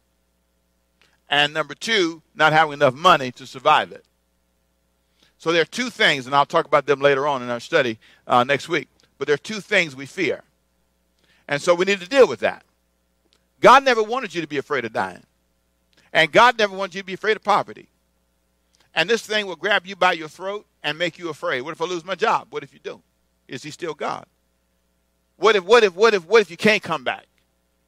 And 1.29 1.53
number 1.53 1.75
two, 1.75 2.23
not 2.35 2.53
having 2.53 2.75
enough 2.75 2.95
money 2.95 3.33
to 3.33 3.47
survive 3.47 3.93
it. 3.93 4.05
So 5.39 5.51
there 5.51 5.63
are 5.63 5.67
two 5.67 5.91
things, 5.91 6.27
and 6.27 6.35
I'll 6.35 6.47
talk 6.47 6.67
about 6.67 6.87
them 6.87 7.01
later 7.01 7.27
on 7.27 7.43
in 7.43 7.51
our 7.51 7.61
study 7.61 7.99
uh, 8.27 8.45
next 8.45 8.69
week. 8.69 8.89
But 9.19 9.27
there 9.27 9.35
are 9.35 9.39
two 9.39 9.61
things 9.61 9.97
we 9.97 10.07
fear. 10.07 10.43
And 11.49 11.61
so 11.61 11.75
we 11.75 11.85
need 11.85 12.01
to 12.01 12.09
deal 12.09 12.29
with 12.29 12.41
that. 12.41 12.65
God 13.61 13.85
never 13.85 14.03
wanted 14.03 14.35
you 14.35 14.41
to 14.41 14.47
be 14.47 14.59
afraid 14.59 14.85
of 14.85 14.93
dying. 14.93 15.25
And 16.13 16.31
God 16.31 16.59
never 16.59 16.77
wants 16.77 16.95
you 16.95 17.03
to 17.03 17.07
be 17.07 17.15
afraid 17.15 17.37
of 17.37 17.43
poverty. 17.43 17.89
And 18.95 19.09
this 19.09 19.23
thing 19.23 19.47
will 19.47 19.57
grab 19.57 19.87
you 19.87 19.97
by 19.97 20.13
your 20.13 20.29
throat 20.29 20.67
and 20.83 20.99
make 20.99 21.19
you 21.19 21.31
afraid. 21.31 21.63
What 21.63 21.73
if 21.73 21.81
I 21.81 21.87
lose 21.87 22.05
my 22.05 22.15
job? 22.15 22.49
What 22.51 22.63
if 22.63 22.73
you 22.73 22.81
do? 22.81 23.01
Is 23.49 23.63
he 23.63 23.71
still 23.71 23.95
God? 23.95 24.27
What 25.37 25.57
if, 25.57 25.65
what 25.65 25.83
if, 25.83 25.95
what 25.95 26.15
if, 26.15 26.27
what 26.27 26.43
if 26.43 26.51
you 26.51 26.57
can't 26.57 26.83
come 26.83 27.05
back? 27.05 27.27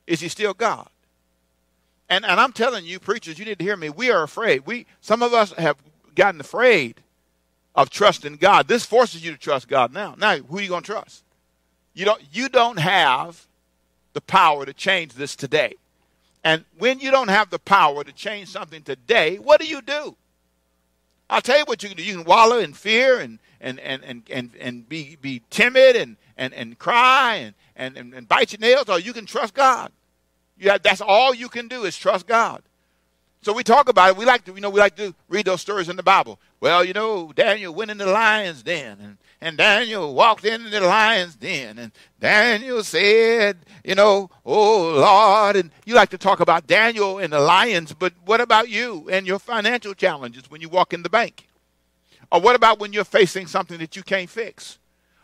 Is 0.07 0.21
he 0.21 0.29
still 0.29 0.55
God? 0.55 0.89
And, 2.09 2.25
and 2.25 2.41
I'm 2.41 2.53
telling 2.53 2.85
you, 2.85 2.99
preachers, 2.99 3.39
you 3.39 3.45
need 3.45 3.59
to 3.59 3.65
hear 3.65 3.77
me. 3.77 3.91
We 3.91 4.11
are 4.11 4.23
afraid. 4.23 4.67
We, 4.67 4.87
some 5.01 5.23
of 5.23 5.33
us 5.33 5.53
have 5.53 5.77
gotten 6.15 6.41
afraid 6.41 7.01
of 7.75 7.91
trusting 7.91 8.37
God. 8.37 8.69
This 8.69 8.85
forces 8.85 9.25
you 9.25 9.33
to 9.33 9.39
trust 9.39 9.69
God 9.69 9.93
now. 9.93 10.15
Now, 10.17 10.37
who 10.39 10.59
are 10.59 10.61
you 10.61 10.69
going 10.69 10.83
to 10.83 10.93
trust? 10.93 11.25
You 11.93 12.05
don't, 12.05 12.23
you 12.33 12.49
don't 12.49 12.79
have 12.79 13.47
the 14.13 14.21
power 14.21 14.67
to 14.67 14.73
change 14.73 15.15
this 15.15 15.35
today. 15.35 15.75
And 16.45 16.65
when 16.79 17.01
you 17.01 17.11
don't 17.11 17.29
have 17.29 17.49
the 17.49 17.59
power 17.59 18.05
to 18.05 18.13
change 18.13 18.49
something 18.49 18.83
today, 18.83 19.39
what 19.39 19.61
do 19.61 19.67
you 19.67 19.81
do? 19.81 20.15
I'll 21.31 21.41
tell 21.41 21.59
you 21.59 21.65
what 21.65 21.83
you 21.83 21.89
can 21.89 21.97
do. 21.97 22.05
You 22.05 22.17
can 22.17 22.25
wallow 22.25 22.59
in 22.59 22.75
fear 22.75 23.19
and 23.19 23.39
and 23.61 23.81
and 23.81 24.05
and 24.05 24.23
and, 24.31 24.51
and 24.61 24.89
be 24.89 25.17
be 25.21 25.41
timid 25.49 25.97
and 25.97 26.17
and, 26.37 26.53
and 26.53 26.79
cry 26.79 27.37
and, 27.37 27.55
and, 27.77 27.97
and, 27.97 28.15
and 28.15 28.29
bite 28.29 28.53
your 28.53 28.61
nails, 28.61 28.89
or 28.89 28.99
you 28.99 29.13
can 29.13 29.25
trust 29.25 29.55
God. 29.55 29.91
Yeah, 30.59 30.79
that's 30.79 31.01
all 31.01 31.35
you 31.35 31.49
can 31.49 31.69
do 31.69 31.85
is 31.85 31.97
trust 31.97 32.27
God. 32.27 32.63
So 33.41 33.53
we 33.53 33.63
talk 33.63 33.89
about 33.89 34.11
it. 34.11 34.17
We 34.17 34.25
like 34.25 34.45
to, 34.47 34.55
you 34.55 34.61
know, 34.61 34.71
we 34.71 34.81
like 34.81 34.97
to 34.97 35.15
read 35.29 35.47
those 35.47 35.61
stories 35.61 35.89
in 35.89 35.97
the 35.97 36.03
Bible. 36.03 36.39
Well, 36.61 36.85
you 36.85 36.93
know, 36.93 37.33
Daniel 37.33 37.75
went 37.75 37.91
in 37.91 37.99
the 37.99 38.07
lion's 38.07 38.63
den, 38.63 38.99
and, 39.01 39.19
and 39.45 39.59
Daniel 39.59 40.15
walked 40.15 40.47
into 40.47 40.71
the 40.71 40.81
lion's 40.81 41.37
den, 41.37 41.79
and 41.79 41.93
Daniel 42.19 42.83
said, 42.83 43.59
you 43.85 43.95
know, 43.95 44.31
oh 44.43 44.95
Lord, 44.95 45.57
and 45.57 45.71
you 45.85 45.95
like 45.95 46.09
to 46.11 46.19
talk 46.19 46.41
about 46.41 46.67
Daniel 46.67 47.19
and 47.19 47.31
the 47.31 47.39
lions, 47.39 47.93
but 47.93 48.15
what 48.25 48.41
about 48.41 48.71
you 48.71 49.07
and 49.13 49.27
your 49.27 49.39
financial 49.39 49.93
challenges 49.93 50.51
when 50.51 50.63
you 50.63 50.71
walk 50.71 50.95
in 50.95 51.03
the 51.03 51.11
bank? 51.11 51.47
Or 52.33 52.41
what 52.41 52.57
about 52.57 52.79
when 52.81 52.95
you're 52.95 53.05
facing 53.05 53.47
something 53.47 53.77
that 53.81 53.97
you 53.97 54.03
can't 54.03 54.31
fix? 54.31 54.79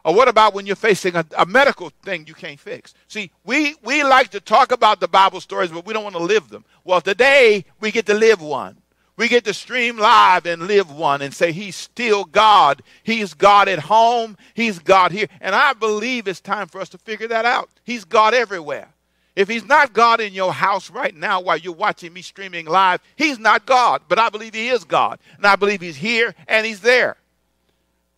Or 0.04 0.14
what 0.14 0.28
about 0.28 0.52
when 0.52 0.66
you're 0.66 0.76
facing 0.76 1.16
a, 1.16 1.24
a, 1.38 1.46
medical 1.46 1.90
thing 2.02 2.26
you 2.26 2.34
can't 2.34 2.60
fix? 2.60 2.92
See, 3.08 3.30
we, 3.44 3.74
we 3.82 4.02
like 4.02 4.28
to 4.32 4.40
talk 4.40 4.70
about 4.70 5.00
the 5.00 5.08
Bible 5.08 5.40
stories, 5.40 5.70
but 5.70 5.86
we 5.86 5.94
don't 5.94 6.04
want 6.04 6.16
to 6.16 6.22
live 6.22 6.50
them. 6.50 6.66
Well, 6.84 7.00
today 7.00 7.64
we 7.80 7.90
get 7.90 8.04
to 8.04 8.14
live 8.14 8.42
one. 8.42 8.82
We 9.16 9.28
get 9.28 9.44
to 9.44 9.54
stream 9.54 9.98
live 9.98 10.46
and 10.46 10.62
live 10.62 10.90
one 10.90 11.20
and 11.22 11.34
say, 11.34 11.52
He's 11.52 11.76
still 11.76 12.24
God. 12.24 12.82
He's 13.02 13.34
God 13.34 13.68
at 13.68 13.80
home. 13.80 14.36
He's 14.54 14.78
God 14.78 15.12
here. 15.12 15.28
And 15.40 15.54
I 15.54 15.74
believe 15.74 16.26
it's 16.26 16.40
time 16.40 16.68
for 16.68 16.80
us 16.80 16.88
to 16.90 16.98
figure 16.98 17.28
that 17.28 17.44
out. 17.44 17.68
He's 17.84 18.04
God 18.04 18.34
everywhere. 18.34 18.88
If 19.36 19.48
He's 19.48 19.64
not 19.64 19.92
God 19.92 20.20
in 20.20 20.32
your 20.32 20.52
house 20.52 20.90
right 20.90 21.14
now 21.14 21.40
while 21.40 21.56
you're 21.56 21.72
watching 21.72 22.12
me 22.12 22.22
streaming 22.22 22.66
live, 22.66 23.00
He's 23.16 23.38
not 23.38 23.66
God. 23.66 24.02
But 24.08 24.18
I 24.18 24.28
believe 24.28 24.54
He 24.54 24.68
is 24.68 24.84
God. 24.84 25.18
And 25.36 25.46
I 25.46 25.56
believe 25.56 25.80
He's 25.80 25.96
here 25.96 26.34
and 26.48 26.66
He's 26.66 26.80
there. 26.80 27.16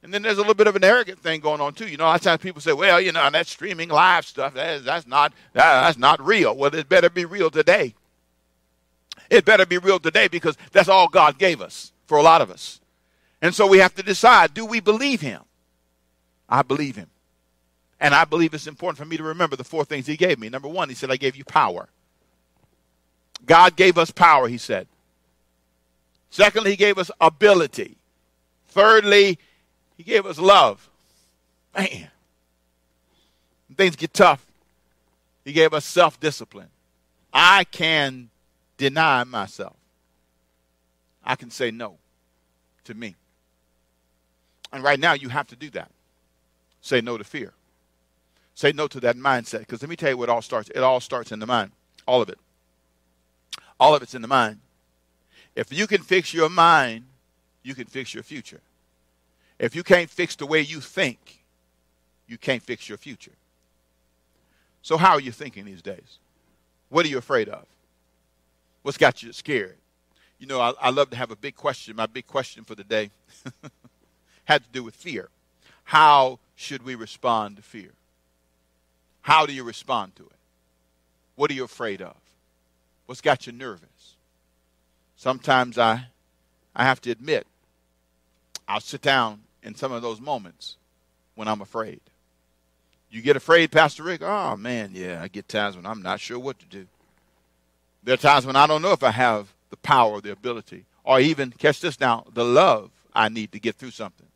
And 0.02 0.12
then 0.12 0.22
there's 0.22 0.38
a 0.38 0.40
little 0.40 0.54
bit 0.54 0.66
of 0.66 0.75
an 0.75 0.82
arrogant 0.82 1.20
thing 1.20 1.40
going 1.40 1.61
on 1.61 1.75
too. 1.75 1.87
You 1.87 1.96
know, 1.96 2.04
a 2.04 2.06
lot 2.06 2.16
of 2.16 2.22
times 2.22 2.40
people 2.40 2.61
say, 2.61 2.72
"Well, 2.72 3.00
you 3.00 3.12
know, 3.12 3.30
that 3.30 3.46
streaming 3.46 3.88
live 3.88 4.26
stuff 4.26 4.54
that 4.54 4.76
is, 4.78 4.84
that's 4.84 5.06
not 5.06 5.32
that, 5.52 5.82
that's 5.82 5.99
not 5.99 6.25
real." 6.25 6.56
Well, 6.56 6.75
it 6.75 6.88
better 6.88 7.08
be 7.08 7.25
real 7.25 7.50
today. 7.50 7.94
It 9.32 9.46
better 9.46 9.64
be 9.64 9.78
real 9.78 9.98
today 9.98 10.28
because 10.28 10.58
that's 10.72 10.90
all 10.90 11.08
God 11.08 11.38
gave 11.38 11.62
us 11.62 11.92
for 12.04 12.18
a 12.18 12.22
lot 12.22 12.42
of 12.42 12.50
us. 12.50 12.80
And 13.40 13.54
so 13.54 13.66
we 13.66 13.78
have 13.78 13.94
to 13.94 14.02
decide: 14.02 14.52
Do 14.52 14.66
we 14.66 14.78
believe 14.80 15.22
Him? 15.22 15.40
I 16.48 16.60
believe 16.60 16.96
Him, 16.96 17.08
and 17.98 18.14
I 18.14 18.26
believe 18.26 18.52
it's 18.52 18.66
important 18.66 18.98
for 18.98 19.06
me 19.06 19.16
to 19.16 19.22
remember 19.22 19.56
the 19.56 19.64
four 19.64 19.86
things 19.86 20.06
He 20.06 20.18
gave 20.18 20.38
me. 20.38 20.50
Number 20.50 20.68
one, 20.68 20.90
He 20.90 20.94
said, 20.94 21.10
"I 21.10 21.16
gave 21.16 21.34
you 21.34 21.44
power." 21.44 21.88
God 23.46 23.74
gave 23.74 23.96
us 23.96 24.10
power. 24.10 24.48
He 24.48 24.58
said. 24.58 24.86
Secondly, 26.28 26.72
He 26.72 26.76
gave 26.76 26.98
us 26.98 27.10
ability. 27.18 27.96
Thirdly, 28.68 29.38
he 29.96 30.02
gave 30.02 30.24
us 30.26 30.38
love. 30.38 30.88
Man, 31.76 32.08
things 33.76 33.96
get 33.96 34.12
tough. 34.12 34.44
He 35.44 35.52
gave 35.52 35.72
us 35.72 35.84
self 35.84 36.18
discipline. 36.20 36.68
I 37.32 37.64
can 37.64 38.30
deny 38.82 39.22
myself. 39.22 39.76
I 41.24 41.36
can 41.36 41.50
say 41.50 41.70
no 41.70 41.98
to 42.84 42.94
me. 42.94 43.14
And 44.72 44.82
right 44.82 44.98
now, 44.98 45.12
you 45.12 45.28
have 45.28 45.46
to 45.48 45.56
do 45.56 45.70
that. 45.70 45.92
Say 46.80 47.00
no 47.00 47.16
to 47.16 47.22
fear. 47.22 47.52
Say 48.56 48.72
no 48.72 48.88
to 48.88 48.98
that 49.00 49.16
mindset. 49.16 49.60
Because 49.60 49.82
let 49.82 49.88
me 49.88 49.94
tell 49.94 50.10
you 50.10 50.16
what 50.16 50.28
all 50.28 50.42
starts. 50.42 50.68
It 50.70 50.80
all 50.80 50.98
starts 50.98 51.30
in 51.30 51.38
the 51.38 51.46
mind. 51.46 51.70
All 52.08 52.20
of 52.20 52.28
it. 52.28 52.38
All 53.78 53.94
of 53.94 54.02
it's 54.02 54.16
in 54.16 54.22
the 54.22 54.28
mind. 54.28 54.58
If 55.54 55.72
you 55.72 55.86
can 55.86 56.02
fix 56.02 56.34
your 56.34 56.48
mind, 56.48 57.04
you 57.62 57.76
can 57.76 57.86
fix 57.86 58.12
your 58.12 58.24
future. 58.24 58.60
If 59.60 59.76
you 59.76 59.84
can't 59.84 60.10
fix 60.10 60.34
the 60.34 60.46
way 60.46 60.60
you 60.60 60.80
think, 60.80 61.44
you 62.26 62.36
can't 62.36 62.62
fix 62.62 62.88
your 62.88 62.98
future. 62.98 63.36
So, 64.82 64.96
how 64.96 65.12
are 65.12 65.20
you 65.20 65.30
thinking 65.30 65.66
these 65.66 65.82
days? 65.82 66.18
What 66.88 67.06
are 67.06 67.08
you 67.08 67.18
afraid 67.18 67.48
of? 67.48 67.64
What's 68.82 68.98
got 68.98 69.22
you 69.22 69.32
scared? 69.32 69.76
You 70.38 70.46
know, 70.46 70.60
I, 70.60 70.72
I 70.80 70.90
love 70.90 71.10
to 71.10 71.16
have 71.16 71.30
a 71.30 71.36
big 71.36 71.54
question. 71.54 71.96
My 71.96 72.06
big 72.06 72.26
question 72.26 72.64
for 72.64 72.74
the 72.74 72.84
day 72.84 73.10
had 74.44 74.64
to 74.64 74.68
do 74.72 74.82
with 74.82 74.94
fear. 74.94 75.28
How 75.84 76.38
should 76.56 76.84
we 76.84 76.94
respond 76.94 77.56
to 77.56 77.62
fear? 77.62 77.90
How 79.22 79.46
do 79.46 79.52
you 79.52 79.62
respond 79.62 80.16
to 80.16 80.24
it? 80.24 80.32
What 81.36 81.50
are 81.50 81.54
you 81.54 81.64
afraid 81.64 82.02
of? 82.02 82.16
What's 83.06 83.20
got 83.20 83.46
you 83.46 83.52
nervous? 83.52 84.16
Sometimes 85.16 85.78
I, 85.78 86.06
I 86.74 86.84
have 86.84 87.00
to 87.02 87.10
admit, 87.10 87.46
I'll 88.66 88.80
sit 88.80 89.02
down 89.02 89.42
in 89.62 89.74
some 89.74 89.92
of 89.92 90.02
those 90.02 90.20
moments 90.20 90.76
when 91.34 91.46
I'm 91.46 91.60
afraid. 91.60 92.00
You 93.10 93.22
get 93.22 93.36
afraid, 93.36 93.70
Pastor 93.70 94.02
Rick? 94.02 94.22
Oh, 94.22 94.56
man, 94.56 94.90
yeah, 94.94 95.20
I 95.22 95.28
get 95.28 95.48
times 95.48 95.76
when 95.76 95.86
I'm 95.86 96.02
not 96.02 96.18
sure 96.18 96.38
what 96.38 96.58
to 96.58 96.66
do. 96.66 96.86
There 98.02 98.14
are 98.14 98.18
times 98.18 98.47
when 98.47 98.56
I 98.56 98.66
don't 98.66 98.82
know 98.82 98.92
if 98.92 99.02
I 99.02 99.11
have 99.11 99.52
the 99.71 99.76
power 99.76 100.21
the 100.21 100.32
ability, 100.32 100.85
or 101.04 101.21
even, 101.21 101.50
catch 101.50 101.80
this 101.80 101.99
now, 101.99 102.25
the 102.32 102.44
love 102.44 102.90
I 103.14 103.28
need 103.28 103.52
to 103.52 103.61
get 103.61 103.76
through 103.76 103.90
something. 103.90 104.26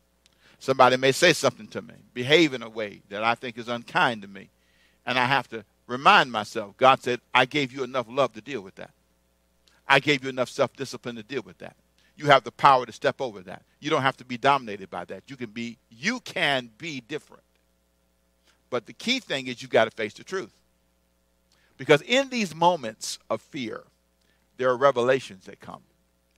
Somebody 0.59 0.97
may 0.97 1.11
say 1.11 1.33
something 1.33 1.67
to 1.67 1.81
me, 1.81 1.93
behave 2.13 2.53
in 2.53 2.63
a 2.63 2.69
way 2.69 3.01
that 3.09 3.23
I 3.23 3.35
think 3.35 3.57
is 3.57 3.67
unkind 3.67 4.23
to 4.23 4.27
me, 4.27 4.49
and 5.05 5.19
I 5.19 5.25
have 5.25 5.47
to 5.49 5.63
remind 5.85 6.31
myself 6.31 6.75
God 6.77 7.01
said, 7.03 7.21
I 7.33 7.45
gave 7.45 7.71
you 7.71 7.83
enough 7.83 8.07
love 8.09 8.33
to 8.33 8.41
deal 8.41 8.61
with 8.61 8.75
that. 8.75 8.91
I 9.87 9.99
gave 9.99 10.23
you 10.23 10.29
enough 10.29 10.49
self 10.49 10.75
discipline 10.75 11.15
to 11.15 11.23
deal 11.23 11.43
with 11.43 11.59
that 11.59 11.75
you 12.17 12.25
have 12.25 12.43
the 12.43 12.51
power 12.51 12.85
to 12.85 12.91
step 12.91 13.21
over 13.21 13.41
that. 13.41 13.61
You 13.79 13.89
don't 13.89 14.01
have 14.01 14.17
to 14.17 14.25
be 14.25 14.37
dominated 14.37 14.89
by 14.89 15.05
that. 15.05 15.23
You 15.27 15.37
can 15.37 15.51
be 15.51 15.77
you 15.89 16.19
can 16.21 16.69
be 16.77 16.99
different. 16.99 17.43
But 18.69 18.87
the 18.87 18.93
key 18.93 19.19
thing 19.19 19.47
is 19.47 19.61
you've 19.61 19.71
got 19.71 19.85
to 19.85 19.91
face 19.91 20.15
the 20.15 20.23
truth. 20.23 20.51
Because 21.77 22.01
in 22.01 22.29
these 22.29 22.55
moments 22.55 23.19
of 23.29 23.41
fear, 23.41 23.83
there 24.57 24.69
are 24.69 24.77
revelations 24.77 25.45
that 25.45 25.59
come. 25.59 25.81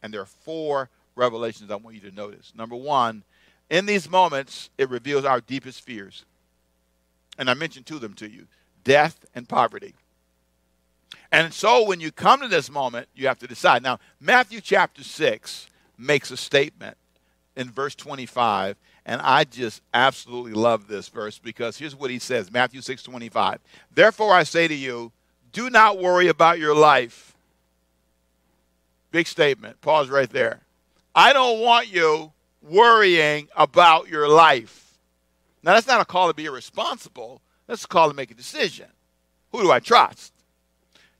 And 0.03 0.13
there 0.13 0.21
are 0.21 0.25
four 0.25 0.89
revelations 1.15 1.71
I 1.71 1.75
want 1.75 1.95
you 1.95 2.09
to 2.09 2.15
notice. 2.15 2.53
Number 2.55 2.75
1, 2.75 3.23
in 3.69 3.85
these 3.85 4.09
moments 4.09 4.69
it 4.77 4.89
reveals 4.89 5.25
our 5.25 5.41
deepest 5.41 5.81
fears. 5.81 6.25
And 7.37 7.49
I 7.49 7.53
mentioned 7.53 7.85
two 7.85 7.95
of 7.95 8.01
them 8.01 8.13
to 8.15 8.29
you, 8.29 8.47
death 8.83 9.25
and 9.33 9.47
poverty. 9.47 9.95
And 11.31 11.53
so 11.53 11.85
when 11.85 11.99
you 11.99 12.11
come 12.11 12.41
to 12.41 12.47
this 12.47 12.69
moment, 12.69 13.07
you 13.15 13.27
have 13.27 13.39
to 13.39 13.47
decide. 13.47 13.83
Now, 13.83 13.99
Matthew 14.19 14.61
chapter 14.61 15.03
6 15.03 15.67
makes 15.97 16.31
a 16.31 16.37
statement 16.37 16.97
in 17.55 17.69
verse 17.69 17.95
25, 17.95 18.77
and 19.05 19.21
I 19.21 19.43
just 19.43 19.81
absolutely 19.93 20.53
love 20.53 20.87
this 20.87 21.09
verse 21.09 21.37
because 21.37 21.77
here's 21.77 21.95
what 21.95 22.09
he 22.09 22.19
says 22.19 22.51
Matthew 22.51 22.81
6 22.81 23.03
25. 23.03 23.59
Therefore, 23.93 24.33
I 24.33 24.43
say 24.43 24.67
to 24.67 24.73
you, 24.73 25.11
do 25.51 25.69
not 25.69 25.99
worry 25.99 26.27
about 26.27 26.59
your 26.59 26.75
life. 26.75 27.35
Big 29.11 29.27
statement. 29.27 29.81
Pause 29.81 30.09
right 30.09 30.29
there. 30.29 30.61
I 31.15 31.33
don't 31.33 31.59
want 31.59 31.91
you 31.91 32.31
worrying 32.61 33.47
about 33.55 34.07
your 34.07 34.27
life. 34.27 34.97
Now, 35.63 35.73
that's 35.73 35.87
not 35.87 36.01
a 36.01 36.05
call 36.05 36.27
to 36.27 36.33
be 36.33 36.45
irresponsible. 36.45 37.41
That's 37.67 37.83
a 37.83 37.87
call 37.87 38.09
to 38.09 38.15
make 38.15 38.31
a 38.31 38.35
decision. 38.35 38.87
Who 39.51 39.61
do 39.61 39.71
I 39.71 39.79
trust? 39.79 40.33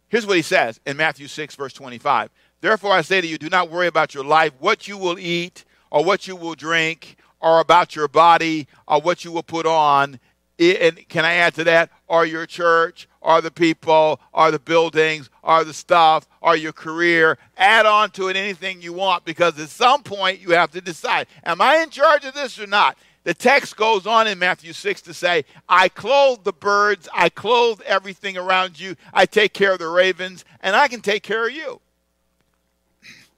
Here's 0.07 0.25
what 0.25 0.38
he 0.38 0.41
says 0.41 0.79
in 0.86 0.98
Matthew 0.98 1.27
6, 1.27 1.55
verse 1.55 1.74
25. 1.74 2.29
Therefore, 2.62 2.93
I 2.93 3.01
say 3.01 3.21
to 3.21 3.27
you, 3.27 3.38
do 3.38 3.50
not 3.50 3.69
worry 3.69 3.88
about 3.88 4.13
your 4.13 4.24
life, 4.24 4.53
what 4.59 4.88
you 4.88 4.98
will 4.98 5.19
eat, 5.19 5.65
or 5.91 6.03
what 6.03 6.27
you 6.27 6.36
will 6.36 6.55
drink, 6.55 7.17
or 7.41 7.59
about 7.59 7.95
your 7.95 8.07
body, 8.07 8.67
or 8.88 9.01
what 9.01 9.25
you 9.25 9.31
will 9.31 9.43
put 9.43 9.65
on. 9.65 10.19
And 10.57 11.07
can 11.09 11.25
I 11.25 11.36
add 11.36 11.55
to 11.55 11.63
that? 11.65 11.89
Or 12.07 12.25
your 12.25 12.45
church, 12.45 13.07
or 13.22 13.42
the 13.42 13.52
people, 13.52 14.20
are 14.34 14.52
the 14.52 14.60
buildings, 14.60 15.30
are 15.44 15.64
the 15.64 15.74
stuff, 15.74 16.28
are 16.42 16.56
your 16.56 16.72
career. 16.72 17.38
Add 17.58 17.86
on 17.86 18.12
to 18.12 18.30
it 18.30 18.36
anything 18.36 18.82
you 18.82 18.94
want 18.94 19.26
because 19.26 19.60
at 19.60 19.70
some 19.70 20.04
point 20.04 20.40
you 20.40 20.52
have 20.52 20.72
to 20.72 20.82
decide 20.82 21.28
Am 21.44 21.62
I 21.62 21.78
in 21.78 21.90
charge 21.90 22.26
of 22.26 22.34
this 22.34 22.60
or 22.60 22.68
not? 22.68 22.98
The 23.24 23.34
text 23.34 23.76
goes 23.76 24.08
on 24.08 24.28
in 24.28 24.40
Matthew 24.40 24.74
6 24.74 25.02
to 25.02 25.14
say, 25.14 25.44
I 25.68 25.90
clothe 25.90 26.44
the 26.44 26.54
birds, 26.54 27.10
I 27.14 27.30
clothe 27.30 27.82
everything 27.82 28.38
around 28.38 28.80
you, 28.80 28.96
I 29.14 29.26
take 29.26 29.54
care 29.54 29.74
of 29.74 29.80
the 29.80 29.90
ravens, 29.90 30.46
and 30.62 30.76
I 30.76 30.88
can 30.88 31.02
take 31.02 31.22
care 31.22 31.46
of 31.48 31.54
you. 31.54 31.82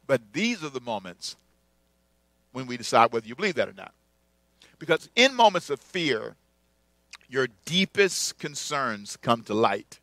But 0.05 0.21
these 0.33 0.63
are 0.63 0.69
the 0.69 0.81
moments 0.81 1.35
when 2.51 2.67
we 2.67 2.77
decide 2.77 3.11
whether 3.11 3.27
you 3.27 3.35
believe 3.35 3.55
that 3.55 3.69
or 3.69 3.73
not. 3.73 3.93
Because 4.77 5.09
in 5.15 5.33
moments 5.33 5.69
of 5.69 5.79
fear, 5.79 6.35
your 7.31 7.47
deepest 7.65 8.37
concerns 8.39 9.17
come 9.17 9.41
to 9.43 9.53
light. 9.53 9.99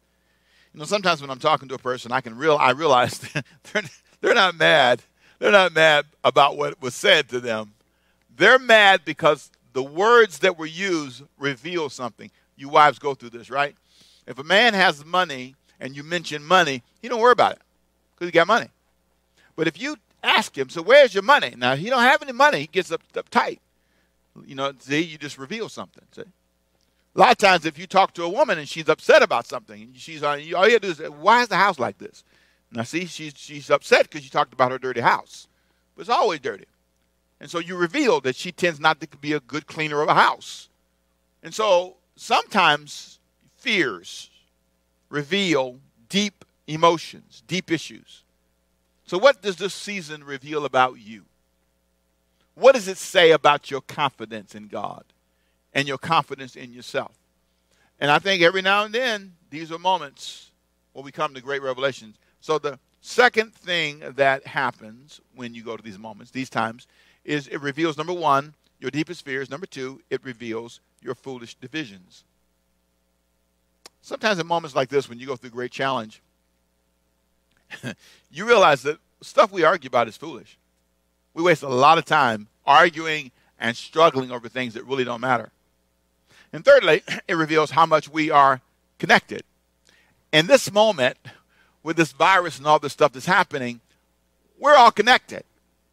You 0.73 0.81
know, 0.81 0.87
sometimes 0.87 1.21
when 1.21 1.31
I'm 1.31 1.39
talking 1.39 1.69
to 1.69 1.75
a 1.75 1.79
person, 1.79 2.11
I 2.11 2.21
can 2.21 2.37
real 2.37 2.57
I 2.57 2.71
realize 2.71 3.19
they're, 3.73 3.83
they're 4.21 4.35
not 4.35 4.57
mad. 4.57 5.03
They're 5.39 5.53
not 5.53 5.75
mad 5.75 6.07
about 6.25 6.57
what 6.57 6.81
was 6.81 6.95
said 6.95 7.29
to 7.29 7.39
them. 7.39 7.75
They're 8.37 8.59
mad 8.59 9.03
because 9.05 9.51
the 9.73 9.83
words 9.83 10.41
that 10.41 10.59
were 10.59 10.67
used 10.67 11.23
reveal 11.39 11.91
something. 11.91 12.31
You 12.57 12.69
wives 12.69 12.99
go 12.99 13.15
through 13.15 13.31
this, 13.31 13.51
right? 13.51 13.77
If 14.27 14.39
a 14.39 14.45
man 14.45 14.75
has 14.75 15.05
money 15.05 15.55
and 15.79 15.95
you 15.95 16.03
mention 16.03 16.43
money, 16.43 16.83
he 17.01 17.09
don't 17.09 17.21
worry 17.21 17.33
about 17.33 17.53
it 17.53 17.63
because 18.15 18.29
he 18.29 18.33
got 18.33 18.47
money. 18.47 18.69
But 19.55 19.69
if 19.69 19.81
you 19.81 19.97
ask 20.23 20.57
him, 20.57 20.71
so 20.71 20.83
where's 20.83 21.15
your 21.15 21.23
money? 21.23 21.55
Now 21.57 21.77
he 21.77 21.91
don't 21.91 22.03
have 22.03 22.23
any 22.23 22.33
money. 22.33 22.61
He 22.61 22.67
gets 22.67 22.91
up, 22.91 23.03
uptight. 23.13 23.59
You 24.47 24.55
know, 24.55 24.73
see, 24.79 25.03
you 25.03 25.19
just 25.19 25.39
reveal 25.39 25.69
something. 25.69 26.05
See? 26.13 26.23
A 27.19 27.21
lot 27.21 27.33
of 27.33 27.39
times, 27.39 27.67
if 27.67 27.77
you 27.77 27.89
talk 27.89 28.15
to 28.15 28.23
a 28.23 28.29
woman 28.29 28.61
and 28.61 28.69
she's 28.69 28.89
upset 28.89 29.25
about 29.25 29.45
something, 29.45 29.83
and 29.83 29.97
she's 29.97 30.23
uh, 30.23 30.35
you 30.35 30.57
all 30.57 30.69
you 30.69 30.79
do 30.79 30.87
is, 30.87 31.01
why 31.01 31.43
is 31.43 31.49
the 31.49 31.57
house 31.57 31.77
like 31.81 31.99
this? 31.99 32.23
Now, 32.71 32.85
see, 32.85 33.07
she's, 33.07 33.33
she's 33.37 33.71
upset 33.71 34.05
because 34.05 34.23
you 34.23 34.31
talked 34.31 34.53
about 34.53 34.71
her 34.71 34.79
dirty 34.79 35.01
house. 35.01 35.49
But 35.97 36.03
it's 36.03 36.11
always 36.11 36.39
dirty. 36.39 36.67
And 37.41 37.51
so 37.51 37.59
you 37.59 37.75
reveal 37.75 38.21
that 38.21 38.37
she 38.37 38.53
tends 38.53 38.79
not 38.79 39.01
to 39.01 39.09
be 39.21 39.33
a 39.33 39.41
good 39.41 39.67
cleaner 39.67 40.01
of 40.01 40.09
a 40.09 40.15
house. 40.15 40.69
And 41.43 41.53
so 41.53 41.97
sometimes 42.15 43.19
fears 43.57 44.31
reveal 45.09 45.81
deep 46.09 46.45
emotions, 46.69 47.43
deep 47.49 47.73
issues. 47.73 48.23
So, 49.07 49.19
what 49.19 49.43
does 49.43 49.57
this 49.57 49.75
season 49.75 50.23
reveal 50.23 50.65
about 50.65 51.01
you? 51.01 51.25
What 52.55 52.77
does 52.77 52.87
it 52.87 52.97
say 52.97 53.33
about 53.33 53.73
your 53.73 53.81
confidence 53.81 54.55
in 54.55 54.69
God 54.69 55.03
and 55.79 55.87
your 55.87 55.99
confidence 55.99 56.57
in 56.57 56.73
yourself? 56.73 57.17
And 58.01 58.11
I 58.11 58.19
think 58.19 58.43
every 58.43 58.63
now 58.63 58.85
and 58.85 58.93
then, 58.93 59.35
these 59.51 59.71
are 59.71 59.79
moments 59.79 60.51
where 60.93 61.05
we 61.05 61.13
come 61.13 61.35
to 61.35 61.41
great 61.41 61.63
revelations. 61.63 62.17
So, 62.41 62.59
the 62.59 62.79
second 63.01 63.55
thing 63.55 64.03
that 64.17 64.47
happens 64.47 65.21
when 65.35 65.55
you 65.55 65.63
go 65.63 65.77
to 65.77 65.83
these 65.83 65.99
moments, 65.99 66.33
these 66.33 66.51
times, 66.51 66.87
is 67.25 67.47
it 67.47 67.61
reveals 67.61 67.97
number 67.97 68.13
one, 68.13 68.55
your 68.81 68.91
deepest 68.91 69.25
fears. 69.25 69.51
Number 69.51 69.67
two, 69.67 70.01
it 70.11 70.25
reveals 70.25 70.81
your 71.01 71.15
foolish 71.15 71.55
divisions. 71.55 72.25
Sometimes 74.03 74.39
in 74.39 74.47
moments 74.47 74.75
like 74.75 74.89
this, 74.89 75.09
when 75.09 75.19
you 75.19 75.27
go 75.27 75.37
through 75.37 75.51
great 75.51 75.73
challenge, 75.73 76.23
you 78.31 78.47
realize 78.47 78.83
that 78.83 78.99
stuff 79.21 79.53
we 79.53 79.63
argue 79.65 79.89
about 79.89 80.09
is 80.09 80.17
foolish. 80.17 80.59
We 81.35 81.43
waste 81.43 81.63
a 81.63 81.69
lot 81.69 81.99
of 81.99 82.05
time 82.05 82.49
arguing 82.67 83.31
and 83.59 83.77
struggling 83.77 84.31
over 84.31 84.49
things 84.49 84.75
that 84.75 84.85
really 84.85 85.05
don't 85.05 85.21
matter. 85.21 85.51
And 86.53 86.65
thirdly, 86.65 87.03
it 87.29 87.35
reveals 87.35 87.71
how 87.71 87.87
much 87.87 88.09
we 88.09 88.31
are 88.31 88.61
connected. 88.99 89.43
In 90.33 90.47
this 90.47 90.73
moment, 90.73 91.17
with 91.83 91.97
this 91.97 92.13
virus 92.13 92.59
and 92.59 92.67
all 92.67 92.79
this 92.79 92.93
stuff 92.93 93.13
that's 93.13 93.27
happening, 93.27 93.81
we're 94.59 94.77
all 94.77 94.91
connected. 94.91 95.45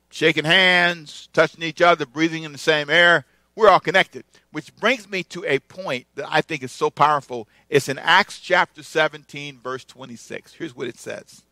Shaking 0.10 0.46
hands, 0.46 1.30
touching 1.34 1.64
each 1.64 1.82
other, 1.82 2.06
breathing 2.06 2.44
in 2.44 2.52
the 2.52 2.58
same 2.58 2.90
air, 2.90 3.26
we're 3.56 3.70
all 3.70 3.80
connected. 3.80 4.24
Which 4.52 4.76
brings 4.78 5.10
me 5.10 5.24
to 5.24 5.46
a 5.46 5.60
point 5.60 6.08
that 6.16 6.28
I 6.30 6.42
think 6.42 6.64
is 6.64 6.72
so 6.72 6.90
powerful. 6.90 7.48
It's 7.70 7.90
in 7.90 7.98
Acts 8.00 8.40
chapter 8.40 8.84
17, 8.84 9.60
verse 9.60 9.84
26. 9.84 10.54
Here's 10.54 10.76
what 10.76 10.88
it 10.88 10.98
says 10.98 11.44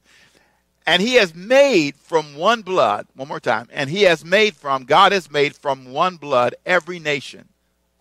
and 0.85 1.01
he 1.01 1.15
has 1.15 1.33
made 1.33 1.95
from 1.95 2.35
one 2.35 2.61
blood, 2.61 3.07
one 3.15 3.27
more 3.27 3.39
time, 3.39 3.67
and 3.71 3.89
he 3.89 4.03
has 4.03 4.25
made 4.25 4.55
from, 4.55 4.83
God 4.83 5.11
has 5.11 5.31
made 5.31 5.55
from 5.55 5.91
one 5.91 6.17
blood 6.17 6.55
every 6.65 6.99
nation 6.99 7.49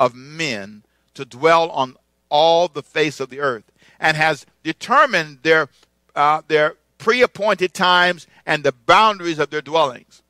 of 0.01 0.15
men 0.15 0.83
to 1.15 1.25
dwell 1.25 1.71
on 1.71 1.97
all 2.29 2.69
the 2.69 2.83
face 2.83 3.21
of 3.21 3.31
the 3.31 3.41
earth, 3.41 3.71
and 4.01 4.17
has 4.17 4.47
determined 4.63 5.39
their, 5.43 5.69
uh, 6.15 6.43
their 6.49 6.77
pre 6.99 7.23
appointed 7.23 7.75
times 7.75 8.27
and 8.47 8.65
the 8.65 8.73
boundaries 8.73 9.39
of 9.39 9.51
their 9.51 9.61
dwellings. 9.61 10.23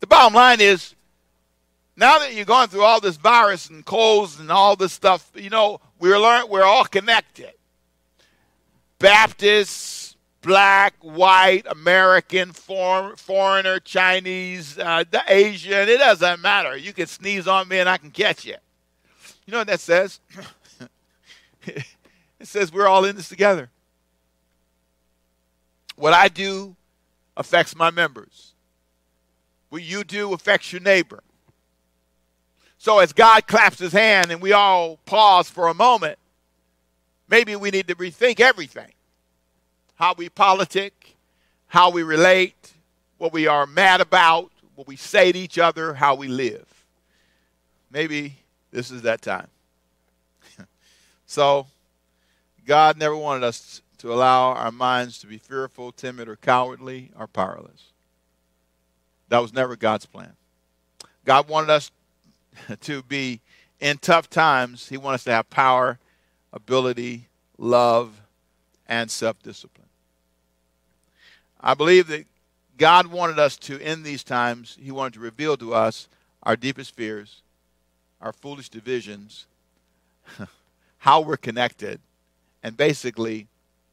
The 0.00 0.06
bottom 0.06 0.34
line 0.34 0.60
is 0.60 0.94
now 1.96 2.20
that 2.20 2.32
you're 2.32 2.44
going 2.44 2.68
through 2.68 2.84
all 2.84 3.00
this 3.00 3.16
virus 3.16 3.68
and 3.68 3.84
colds 3.84 4.38
and 4.38 4.52
all 4.52 4.76
this 4.76 4.92
stuff, 4.92 5.32
you 5.34 5.50
know, 5.50 5.80
we're, 5.98 6.18
learn, 6.18 6.48
we're 6.48 6.62
all 6.62 6.84
connected. 6.84 7.52
Baptists, 9.00 10.16
black, 10.40 10.94
white, 11.00 11.66
American, 11.68 12.52
for, 12.52 13.16
foreigner, 13.16 13.80
Chinese, 13.80 14.78
uh, 14.78 15.02
Asian. 15.26 15.88
It 15.88 15.98
doesn't 15.98 16.40
matter. 16.40 16.76
You 16.76 16.92
can 16.92 17.08
sneeze 17.08 17.48
on 17.48 17.66
me 17.66 17.80
and 17.80 17.88
I 17.88 17.98
can 17.98 18.12
catch 18.12 18.44
you. 18.44 18.56
You 19.48 19.52
know 19.52 19.60
what 19.60 19.68
that 19.68 19.80
says? 19.80 20.20
it 21.62 21.86
says 22.42 22.70
we're 22.70 22.86
all 22.86 23.06
in 23.06 23.16
this 23.16 23.30
together. 23.30 23.70
What 25.96 26.12
I 26.12 26.28
do 26.28 26.76
affects 27.34 27.74
my 27.74 27.90
members. 27.90 28.52
What 29.70 29.82
you 29.82 30.04
do 30.04 30.34
affects 30.34 30.70
your 30.70 30.82
neighbor. 30.82 31.22
So 32.76 32.98
as 32.98 33.14
God 33.14 33.46
claps 33.46 33.78
his 33.78 33.94
hand 33.94 34.30
and 34.30 34.42
we 34.42 34.52
all 34.52 34.98
pause 35.06 35.48
for 35.48 35.68
a 35.68 35.74
moment, 35.74 36.18
maybe 37.26 37.56
we 37.56 37.70
need 37.70 37.88
to 37.88 37.94
rethink 37.94 38.40
everything 38.40 38.92
how 39.94 40.12
we 40.14 40.28
politic, 40.28 41.16
how 41.68 41.90
we 41.90 42.02
relate, 42.02 42.74
what 43.16 43.32
we 43.32 43.46
are 43.46 43.66
mad 43.66 44.02
about, 44.02 44.52
what 44.74 44.86
we 44.86 44.96
say 44.96 45.32
to 45.32 45.38
each 45.38 45.56
other, 45.56 45.94
how 45.94 46.14
we 46.14 46.28
live. 46.28 46.66
Maybe 47.90 48.36
this 48.78 48.92
is 48.92 49.02
that 49.02 49.20
time. 49.20 49.48
so, 51.26 51.66
God 52.64 52.96
never 52.96 53.16
wanted 53.16 53.42
us 53.42 53.82
to 53.98 54.12
allow 54.12 54.52
our 54.52 54.70
minds 54.70 55.18
to 55.18 55.26
be 55.26 55.36
fearful, 55.36 55.90
timid, 55.90 56.28
or 56.28 56.36
cowardly, 56.36 57.10
or 57.18 57.26
powerless. 57.26 57.90
That 59.30 59.42
was 59.42 59.52
never 59.52 59.74
God's 59.74 60.06
plan. 60.06 60.34
God 61.24 61.48
wanted 61.48 61.70
us 61.70 61.90
to 62.82 63.02
be 63.02 63.40
in 63.80 63.98
tough 63.98 64.30
times. 64.30 64.88
He 64.88 64.96
wanted 64.96 65.16
us 65.16 65.24
to 65.24 65.32
have 65.32 65.50
power, 65.50 65.98
ability, 66.52 67.26
love, 67.58 68.20
and 68.86 69.10
self 69.10 69.42
discipline. 69.42 69.88
I 71.60 71.74
believe 71.74 72.06
that 72.06 72.26
God 72.76 73.08
wanted 73.08 73.40
us 73.40 73.56
to, 73.56 73.76
in 73.80 74.04
these 74.04 74.22
times, 74.22 74.78
He 74.80 74.92
wanted 74.92 75.14
to 75.14 75.20
reveal 75.20 75.56
to 75.56 75.74
us 75.74 76.06
our 76.44 76.54
deepest 76.54 76.94
fears, 76.94 77.42
our 78.20 78.32
foolish 78.32 78.68
divisions, 78.68 79.46
how 80.98 81.20
we're 81.20 81.36
connected, 81.36 82.00
and 82.62 82.76
basically 82.76 83.46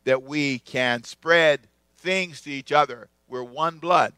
that 0.05 0.23
we 0.23 0.59
can 0.59 1.03
spread 1.03 1.61
things 1.97 2.41
to 2.41 2.51
each 2.51 2.71
other. 2.71 3.07
We're 3.27 3.43
one 3.43 3.79
blood. 3.79 4.13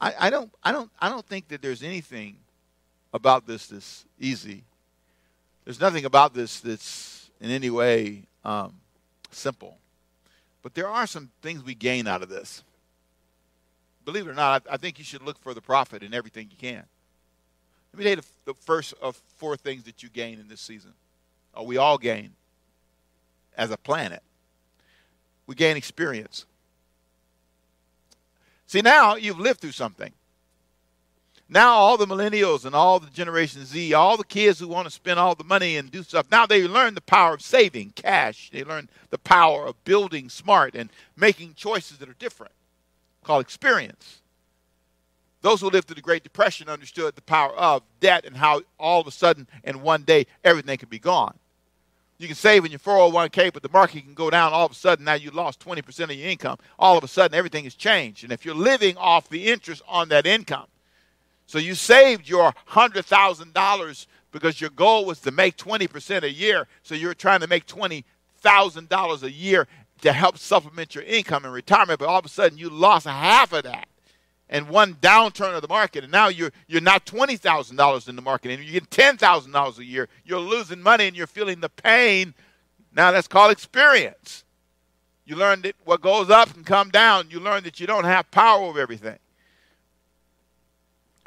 I, 0.00 0.14
I 0.18 0.30
don't 0.30 0.52
I 0.62 0.72
don't 0.72 0.90
I 1.00 1.08
don't 1.08 1.26
think 1.26 1.48
that 1.48 1.62
there's 1.62 1.82
anything 1.82 2.36
about 3.12 3.46
this 3.46 3.68
that's 3.68 4.04
easy. 4.18 4.64
There's 5.64 5.80
nothing 5.80 6.04
about 6.04 6.34
this 6.34 6.60
that's 6.60 7.30
in 7.40 7.50
any 7.50 7.70
way 7.70 8.24
um, 8.44 8.74
simple. 9.30 9.78
But 10.62 10.74
there 10.74 10.88
are 10.88 11.06
some 11.06 11.30
things 11.42 11.62
we 11.62 11.74
gain 11.74 12.06
out 12.06 12.22
of 12.22 12.28
this. 12.28 12.62
Believe 14.04 14.26
it 14.26 14.30
or 14.30 14.34
not, 14.34 14.66
I, 14.68 14.74
I 14.74 14.76
think 14.76 14.98
you 14.98 15.04
should 15.04 15.22
look 15.22 15.38
for 15.38 15.54
the 15.54 15.60
profit 15.60 16.02
in 16.02 16.12
everything 16.12 16.48
you 16.50 16.56
can. 16.56 16.84
Let 17.94 17.98
me 17.98 18.04
tell 18.06 18.10
you 18.10 18.22
the, 18.22 18.52
the 18.52 18.54
first 18.54 18.92
of 19.00 19.14
four 19.36 19.56
things 19.56 19.84
that 19.84 20.02
you 20.02 20.08
gain 20.08 20.40
in 20.40 20.48
this 20.48 20.60
season, 20.60 20.94
or 21.54 21.64
we 21.64 21.76
all 21.76 21.96
gain 21.96 22.32
as 23.56 23.70
a 23.70 23.76
planet. 23.76 24.20
We 25.46 25.54
gain 25.54 25.76
experience. 25.76 26.44
See, 28.66 28.80
now 28.80 29.14
you've 29.14 29.38
lived 29.38 29.60
through 29.60 29.72
something. 29.72 30.12
Now 31.48 31.74
all 31.74 31.96
the 31.96 32.06
millennials 32.06 32.64
and 32.64 32.74
all 32.74 32.98
the 32.98 33.10
Generation 33.10 33.64
Z, 33.64 33.94
all 33.94 34.16
the 34.16 34.24
kids 34.24 34.58
who 34.58 34.66
want 34.66 34.88
to 34.88 34.90
spend 34.90 35.20
all 35.20 35.36
the 35.36 35.44
money 35.44 35.76
and 35.76 35.88
do 35.88 36.02
stuff, 36.02 36.26
now 36.32 36.46
they 36.46 36.66
learn 36.66 36.96
the 36.96 37.00
power 37.00 37.34
of 37.34 37.42
saving 37.42 37.92
cash. 37.94 38.50
They 38.52 38.64
learn 38.64 38.88
the 39.10 39.18
power 39.18 39.68
of 39.68 39.84
building 39.84 40.28
smart 40.28 40.74
and 40.74 40.90
making 41.16 41.54
choices 41.54 41.98
that 41.98 42.08
are 42.08 42.14
different, 42.14 42.54
called 43.22 43.44
experience. 43.44 44.20
Those 45.44 45.60
who 45.60 45.68
lived 45.68 45.88
through 45.88 45.96
the 45.96 46.00
Great 46.00 46.22
Depression 46.22 46.70
understood 46.70 47.14
the 47.14 47.20
power 47.20 47.52
of 47.52 47.82
debt 48.00 48.24
and 48.24 48.34
how 48.34 48.62
all 48.80 49.02
of 49.02 49.06
a 49.06 49.10
sudden 49.10 49.46
in 49.62 49.82
one 49.82 50.00
day 50.00 50.26
everything 50.42 50.78
could 50.78 50.88
be 50.88 50.98
gone. 50.98 51.34
You 52.16 52.28
can 52.28 52.34
save 52.34 52.64
in 52.64 52.70
your 52.70 52.80
401k, 52.80 53.52
but 53.52 53.62
the 53.62 53.68
market 53.68 54.04
can 54.04 54.14
go 54.14 54.30
down. 54.30 54.54
All 54.54 54.64
of 54.64 54.72
a 54.72 54.74
sudden, 54.74 55.04
now 55.04 55.12
you 55.12 55.30
lost 55.30 55.60
20% 55.60 56.04
of 56.04 56.12
your 56.12 56.30
income. 56.30 56.56
All 56.78 56.96
of 56.96 57.04
a 57.04 57.08
sudden, 57.08 57.36
everything 57.36 57.64
has 57.64 57.74
changed. 57.74 58.24
And 58.24 58.32
if 58.32 58.46
you're 58.46 58.54
living 58.54 58.96
off 58.96 59.28
the 59.28 59.48
interest 59.48 59.82
on 59.86 60.08
that 60.08 60.26
income, 60.26 60.64
so 61.46 61.58
you 61.58 61.74
saved 61.74 62.26
your 62.26 62.54
$100,000 62.70 64.06
because 64.32 64.62
your 64.62 64.70
goal 64.70 65.04
was 65.04 65.20
to 65.20 65.30
make 65.30 65.58
20% 65.58 66.22
a 66.22 66.32
year. 66.32 66.66
So 66.82 66.94
you're 66.94 67.12
trying 67.12 67.40
to 67.40 67.48
make 67.48 67.66
$20,000 67.66 69.22
a 69.22 69.30
year 69.30 69.68
to 70.00 70.12
help 70.14 70.38
supplement 70.38 70.94
your 70.94 71.04
income 71.04 71.44
in 71.44 71.50
retirement. 71.50 71.98
But 71.98 72.08
all 72.08 72.20
of 72.20 72.24
a 72.24 72.30
sudden 72.30 72.56
you 72.56 72.70
lost 72.70 73.06
half 73.06 73.52
of 73.52 73.64
that 73.64 73.88
and 74.48 74.68
one 74.68 74.94
downturn 74.94 75.54
of 75.54 75.62
the 75.62 75.68
market. 75.68 76.04
And 76.04 76.12
now 76.12 76.28
you're, 76.28 76.52
you're 76.66 76.80
not 76.80 77.06
$20,000 77.06 78.08
in 78.08 78.16
the 78.16 78.22
market 78.22 78.50
and 78.52 78.62
you're 78.62 78.80
getting 78.80 79.16
$10,000 79.16 79.78
a 79.78 79.84
year. 79.84 80.08
You're 80.24 80.40
losing 80.40 80.82
money 80.82 81.06
and 81.06 81.16
you're 81.16 81.26
feeling 81.26 81.60
the 81.60 81.68
pain. 81.68 82.34
Now 82.94 83.10
that's 83.10 83.28
called 83.28 83.50
experience. 83.52 84.44
You 85.26 85.36
learn 85.36 85.62
that 85.62 85.74
what 85.84 86.02
goes 86.02 86.28
up 86.30 86.52
can 86.52 86.64
come 86.64 86.90
down. 86.90 87.28
You 87.30 87.40
learn 87.40 87.64
that 87.64 87.80
you 87.80 87.86
don't 87.86 88.04
have 88.04 88.30
power 88.30 88.62
over 88.62 88.78
everything. 88.78 89.18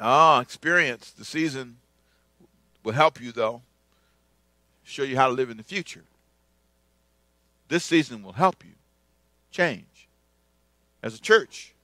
Ah, 0.00 0.40
experience. 0.40 1.10
The 1.10 1.24
season 1.24 1.78
will 2.84 2.92
help 2.92 3.20
you, 3.20 3.32
though, 3.32 3.62
show 4.84 5.02
you 5.02 5.16
how 5.16 5.26
to 5.26 5.32
live 5.32 5.50
in 5.50 5.56
the 5.56 5.64
future. 5.64 6.04
This 7.68 7.84
season 7.84 8.22
will 8.22 8.32
help 8.32 8.64
you 8.64 8.74
change. 9.50 10.08
As 11.02 11.14
a 11.14 11.20
church, 11.20 11.74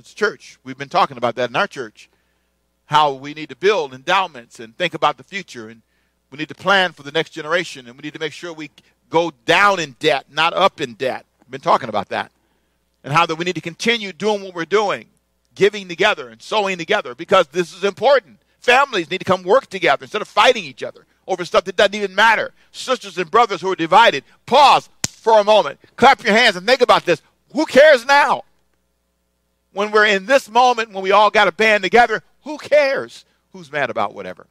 it's 0.00 0.14
church. 0.14 0.58
We've 0.64 0.78
been 0.78 0.88
talking 0.88 1.16
about 1.16 1.36
that 1.36 1.50
in 1.50 1.56
our 1.56 1.66
church. 1.66 2.10
How 2.86 3.12
we 3.12 3.34
need 3.34 3.50
to 3.50 3.56
build 3.56 3.94
endowments 3.94 4.58
and 4.60 4.76
think 4.76 4.94
about 4.94 5.16
the 5.16 5.22
future. 5.24 5.68
And 5.68 5.82
we 6.30 6.38
need 6.38 6.48
to 6.48 6.54
plan 6.54 6.92
for 6.92 7.02
the 7.02 7.12
next 7.12 7.30
generation. 7.30 7.86
And 7.86 7.96
we 7.96 8.02
need 8.02 8.14
to 8.14 8.20
make 8.20 8.32
sure 8.32 8.52
we 8.52 8.70
go 9.08 9.32
down 9.46 9.78
in 9.80 9.96
debt, 10.00 10.26
not 10.30 10.52
up 10.54 10.80
in 10.80 10.94
debt. 10.94 11.24
We've 11.40 11.52
been 11.52 11.60
talking 11.60 11.88
about 11.88 12.08
that. 12.10 12.32
and 13.02 13.12
how 13.12 13.26
that 13.26 13.36
we 13.36 13.44
need 13.44 13.54
to 13.54 13.60
continue 13.60 14.12
doing 14.12 14.42
what 14.42 14.54
we're 14.54 14.64
doing, 14.64 15.06
giving 15.54 15.88
together 15.88 16.28
and 16.28 16.40
sowing 16.42 16.78
together 16.78 17.14
because 17.14 17.48
this 17.48 17.74
is 17.74 17.84
important. 17.84 18.38
Families 18.58 19.10
need 19.10 19.18
to 19.18 19.24
come 19.24 19.42
work 19.42 19.66
together 19.68 20.04
instead 20.04 20.22
of 20.22 20.28
fighting 20.28 20.64
each 20.64 20.82
other 20.82 21.06
over 21.26 21.44
stuff 21.44 21.64
that 21.64 21.76
doesn't 21.76 21.94
even 21.94 22.14
matter. 22.14 22.52
Sisters 22.72 23.16
and 23.18 23.30
brothers 23.30 23.60
who 23.60 23.70
are 23.72 23.76
divided, 23.76 24.24
pause 24.46 24.88
for 25.08 25.38
a 25.40 25.44
moment. 25.44 25.78
Clap 25.96 26.22
your 26.24 26.34
hands 26.34 26.56
and 26.56 26.66
think 26.66 26.82
about 26.82 27.04
this. 27.04 27.22
Who 27.52 27.64
cares 27.66 28.04
now? 28.04 28.44
When 29.72 29.90
we're 29.90 30.06
in 30.06 30.26
this 30.26 30.48
moment, 30.48 30.92
when 30.92 31.02
we 31.02 31.12
all 31.12 31.30
got 31.30 31.44
to 31.44 31.52
band 31.52 31.82
together, 31.82 32.22
who 32.42 32.58
cares 32.58 33.24
who's 33.52 33.70
mad 33.70 33.90
about 33.90 34.14
whatever? 34.14 34.46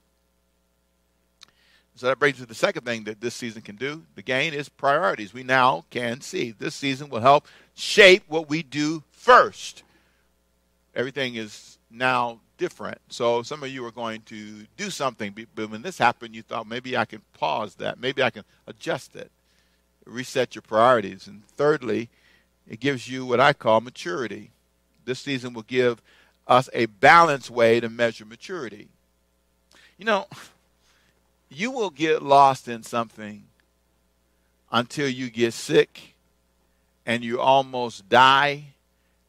So 1.95 2.08
that 2.08 2.19
brings 2.19 2.38
to 2.38 2.45
the 2.45 2.55
second 2.55 2.86
thing 2.86 3.03
that 3.05 3.19
this 3.19 3.36
season 3.36 3.62
can 3.62 3.75
do. 3.75 4.03
The 4.15 4.21
gain 4.21 4.53
is 4.53 4.69
priorities. 4.69 5.34
We 5.34 5.43
now 5.43 5.84
can 5.89 6.21
see 6.21 6.51
this 6.51 6.75
season 6.75 7.10
will 7.10 7.19
help 7.19 7.45
shape 7.73 8.23
what 8.27 8.47
we 8.47 8.63
do 8.63 9.03
first. 9.12 9.84
Everything 10.95 11.36
is 11.36 11.77
now 11.91 12.39
different. 12.58 12.99
So 13.10 13.43
some 13.43 13.63
of 13.63 13.69
you 13.69 13.86
are 13.86 13.91
going 13.91 14.21
to 14.23 14.65
do 14.77 14.89
something, 14.89 15.36
but 15.53 15.69
when 15.69 15.82
this 15.82 15.97
happened, 15.97 16.36
you 16.36 16.41
thought 16.41 16.67
maybe 16.67 16.95
I 16.95 17.03
can 17.03 17.21
pause 17.34 17.75
that, 17.75 17.99
maybe 17.99 18.23
I 18.23 18.29
can 18.29 18.45
adjust 18.65 19.15
it, 19.15 19.29
reset 20.05 20.55
your 20.55 20.62
priorities. 20.62 21.27
And 21.27 21.45
thirdly, 21.47 22.10
it 22.65 22.79
gives 22.79 23.10
you 23.10 23.25
what 23.25 23.41
I 23.41 23.51
call 23.51 23.82
maturity. 23.82 24.51
This 25.10 25.22
season 25.22 25.56
will 25.56 25.63
give 25.63 26.04
us 26.45 26.69
a 26.72 26.86
balanced 26.86 27.50
way 27.50 27.80
to 27.80 27.89
measure 27.89 28.26
maturity. 28.26 28.89
You 29.98 30.06
know, 30.06 30.28
you 31.50 31.72
will 31.72 31.89
get 31.89 32.22
lost 32.22 32.67
in 32.67 32.84
something 32.84 33.45
until 34.72 35.10
you 35.10 35.32
get 35.32 35.56
sick 35.56 36.13
and 37.08 37.24
you 37.24 37.41
almost 37.41 38.08
die 38.08 38.65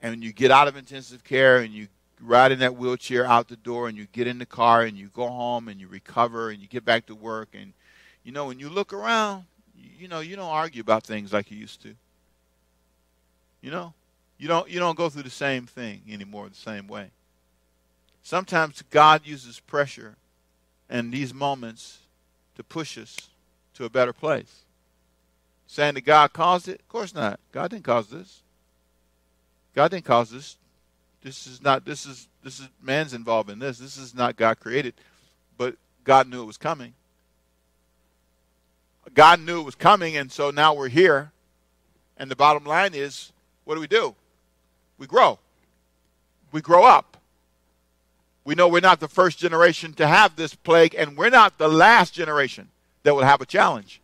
and 0.02 0.22
you 0.22 0.34
get 0.34 0.50
out 0.50 0.68
of 0.68 0.76
intensive 0.76 1.24
care 1.24 1.60
and 1.60 1.72
you 1.72 1.88
ride 2.20 2.52
in 2.52 2.58
that 2.58 2.76
wheelchair 2.76 3.24
out 3.24 3.48
the 3.48 3.56
door 3.56 3.88
and 3.88 3.96
you 3.96 4.06
get 4.12 4.26
in 4.26 4.36
the 4.36 4.44
car 4.44 4.82
and 4.82 4.98
you 4.98 5.08
go 5.14 5.28
home 5.28 5.66
and 5.66 5.80
you 5.80 5.88
recover 5.88 6.50
and 6.50 6.60
you 6.60 6.68
get 6.68 6.84
back 6.84 7.06
to 7.06 7.14
work. 7.14 7.48
And 7.54 7.72
you 8.22 8.32
know 8.32 8.44
when 8.44 8.58
you 8.58 8.68
look 8.68 8.92
around 8.92 9.44
you 9.98 10.08
know 10.08 10.20
you 10.20 10.36
don't 10.36 10.44
argue 10.44 10.82
about 10.82 11.04
things 11.04 11.32
like 11.32 11.50
you 11.50 11.56
used 11.56 11.80
to. 11.84 11.94
You 13.62 13.70
know 13.70 13.94
you 14.40 14.48
don't 14.48 14.68
you 14.68 14.78
don't 14.78 14.96
go 14.96 15.08
through 15.08 15.22
the 15.22 15.30
same 15.30 15.66
thing 15.66 16.02
anymore 16.10 16.48
the 16.48 16.54
same 16.54 16.88
way 16.88 17.10
sometimes 18.22 18.82
god 18.90 19.22
uses 19.24 19.60
pressure 19.60 20.16
and 20.88 21.12
these 21.12 21.32
moments 21.32 21.98
to 22.56 22.64
push 22.64 22.98
us 22.98 23.16
to 23.74 23.84
a 23.84 23.90
better 23.90 24.12
place 24.12 24.62
saying 25.66 25.94
that 25.94 26.00
god 26.04 26.32
caused 26.32 26.68
it 26.68 26.80
of 26.80 26.88
course 26.88 27.14
not 27.14 27.38
god 27.52 27.70
didn't 27.70 27.84
cause 27.84 28.08
this 28.08 28.42
god 29.74 29.90
didn't 29.90 30.04
cause 30.04 30.30
this 30.30 30.56
this 31.22 31.46
is 31.46 31.62
not 31.62 31.84
this 31.84 32.06
is 32.06 32.28
this 32.42 32.60
is 32.60 32.68
man's 32.80 33.12
involved 33.12 33.50
in 33.50 33.58
this. 33.58 33.78
This 33.78 33.96
is 33.96 34.14
not 34.14 34.36
God 34.36 34.58
created, 34.60 34.94
but 35.58 35.76
God 36.04 36.28
knew 36.28 36.42
it 36.42 36.46
was 36.46 36.56
coming. 36.56 36.94
God 39.14 39.40
knew 39.40 39.60
it 39.60 39.64
was 39.64 39.74
coming, 39.74 40.16
and 40.16 40.30
so 40.30 40.50
now 40.50 40.72
we're 40.72 40.88
here. 40.88 41.32
And 42.16 42.30
the 42.30 42.36
bottom 42.36 42.64
line 42.64 42.94
is, 42.94 43.32
what 43.64 43.74
do 43.74 43.80
we 43.80 43.86
do? 43.86 44.14
We 45.00 45.06
grow. 45.06 45.38
We 46.52 46.60
grow 46.60 46.84
up. 46.84 47.16
We 48.44 48.54
know 48.54 48.68
we're 48.68 48.80
not 48.80 49.00
the 49.00 49.08
first 49.08 49.38
generation 49.38 49.94
to 49.94 50.06
have 50.06 50.36
this 50.36 50.54
plague, 50.54 50.94
and 50.96 51.16
we're 51.16 51.30
not 51.30 51.56
the 51.56 51.68
last 51.68 52.12
generation 52.12 52.68
that 53.02 53.14
will 53.14 53.24
have 53.24 53.40
a 53.40 53.46
challenge. 53.46 54.00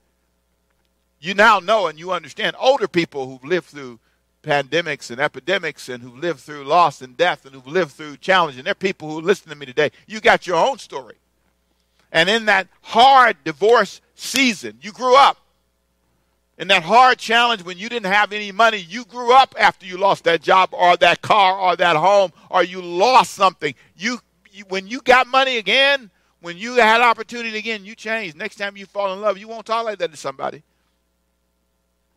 You 1.20 1.34
now 1.34 1.60
know 1.60 1.86
and 1.86 1.98
you 1.98 2.12
understand 2.12 2.56
older 2.58 2.88
people 2.88 3.28
who've 3.28 3.44
lived 3.44 3.66
through 3.66 3.98
pandemics 4.42 5.10
and 5.10 5.20
epidemics 5.20 5.88
and 5.88 6.02
who've 6.02 6.16
lived 6.16 6.40
through 6.40 6.64
loss 6.64 7.02
and 7.02 7.16
death 7.16 7.44
and 7.44 7.54
who've 7.54 7.66
lived 7.66 7.92
through 7.92 8.16
challenge. 8.16 8.56
And 8.56 8.64
there 8.64 8.72
are 8.72 8.74
people 8.74 9.10
who 9.10 9.20
listen 9.20 9.50
to 9.50 9.56
me 9.56 9.66
today. 9.66 9.90
You 10.06 10.20
got 10.20 10.46
your 10.46 10.56
own 10.56 10.78
story. 10.78 11.16
And 12.10 12.30
in 12.30 12.46
that 12.46 12.68
hard 12.80 13.36
divorce 13.44 14.00
season, 14.14 14.78
you 14.80 14.92
grew 14.92 15.16
up. 15.16 15.38
In 16.58 16.68
that 16.68 16.84
hard 16.84 17.18
challenge 17.18 17.62
when 17.62 17.76
you 17.76 17.88
didn't 17.88 18.10
have 18.10 18.32
any 18.32 18.50
money, 18.50 18.78
you 18.78 19.04
grew 19.04 19.34
up 19.34 19.54
after 19.58 19.84
you 19.84 19.98
lost 19.98 20.24
that 20.24 20.40
job 20.40 20.70
or 20.72 20.96
that 20.96 21.20
car 21.20 21.58
or 21.58 21.76
that 21.76 21.96
home 21.96 22.32
or 22.50 22.62
you 22.62 22.80
lost 22.80 23.34
something. 23.34 23.74
You, 23.94 24.20
you 24.50 24.64
when 24.68 24.86
you 24.86 25.00
got 25.02 25.26
money 25.26 25.58
again, 25.58 26.10
when 26.40 26.56
you 26.56 26.74
had 26.76 27.02
opportunity 27.02 27.58
again, 27.58 27.84
you 27.84 27.94
changed. 27.94 28.36
Next 28.36 28.56
time 28.56 28.76
you 28.76 28.86
fall 28.86 29.12
in 29.12 29.20
love, 29.20 29.36
you 29.36 29.48
won't 29.48 29.66
tolerate 29.66 29.98
that 29.98 30.12
to 30.12 30.16
somebody. 30.16 30.62